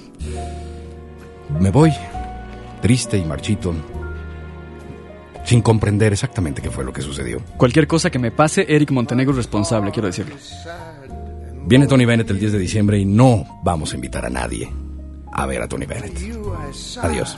Me 1.60 1.72
voy 1.72 1.92
triste 2.82 3.18
y 3.18 3.24
marchito, 3.24 3.74
sin 5.46 5.62
comprender 5.62 6.12
exactamente 6.14 6.62
qué 6.62 6.70
fue 6.70 6.84
lo 6.84 6.92
que 6.92 7.02
sucedió. 7.02 7.42
Cualquier 7.58 7.88
cosa 7.88 8.10
que 8.10 8.20
me 8.20 8.32
pase, 8.32 8.66
Eric 8.68 8.92
Montenegro 8.92 9.32
es 9.32 9.38
responsable, 9.38 9.92
quiero 9.92 10.08
decirlo. 10.08 10.36
Viene 11.66 11.88
Tony 11.88 12.06
Bennett 12.06 12.30
el 12.32 12.40
10 12.40 12.54
de 12.54 12.60
diciembre 12.60 12.98
y 12.98 13.06
no 13.06 13.62
vamos 13.64 13.94
a 13.94 13.96
invitar 13.96 14.26
a 14.26 14.30
nadie 14.30 14.70
a 15.32 15.46
ver 15.46 15.62
a 15.62 15.68
Tony 15.68 15.86
Bennett. 15.86 16.18
Adiós. 17.02 17.38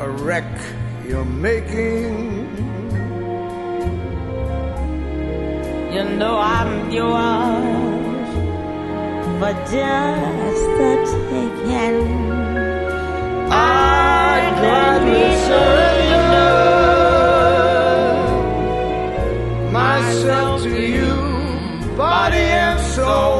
a 0.00 0.08
wreck 0.08 0.50
you're 1.06 1.24
making. 1.24 2.48
You 5.94 6.04
know 6.18 6.36
I'm 6.38 6.90
yours 6.90 8.30
for 9.38 9.52
just 9.72 10.64
the 10.78 10.92
taking. 11.28 12.00
I'd 13.52 14.52
gladly 14.60 15.28
surrender 15.46 16.60
myself 19.70 20.62
to 20.62 20.80
you, 20.96 21.12
body 21.96 22.46
and 22.64 22.80
soul. 22.94 23.39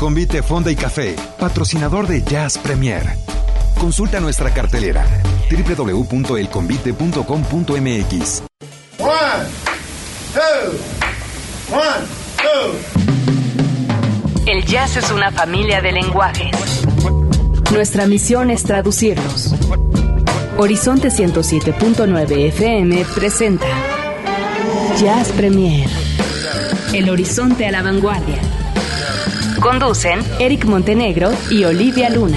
Convite 0.00 0.42
Fonda 0.42 0.70
y 0.70 0.76
Café, 0.76 1.14
patrocinador 1.38 2.06
de 2.06 2.22
Jazz 2.24 2.56
Premier. 2.56 3.29
Consulta 3.80 4.20
nuestra 4.20 4.52
cartelera 4.52 5.06
www.elconvite.com.mx. 5.50 8.42
One, 8.98 9.48
two, 10.34 10.76
one, 11.72 12.06
two. 12.36 12.76
El 14.46 14.64
jazz 14.66 14.98
es 14.98 15.10
una 15.10 15.32
familia 15.32 15.80
de 15.80 15.92
lenguajes. 15.92 16.84
Nuestra 17.72 18.06
misión 18.06 18.50
es 18.50 18.64
traducirlos. 18.64 19.54
Horizonte 20.58 21.08
107.9 21.08 22.48
FM 22.48 23.06
presenta 23.14 23.64
Jazz 25.00 25.32
Premier. 25.32 25.88
El 26.92 27.08
horizonte 27.08 27.66
a 27.66 27.70
la 27.70 27.80
vanguardia. 27.82 28.42
Conducen 29.58 30.20
Eric 30.38 30.66
Montenegro 30.66 31.32
y 31.50 31.64
Olivia 31.64 32.10
Luna. 32.10 32.36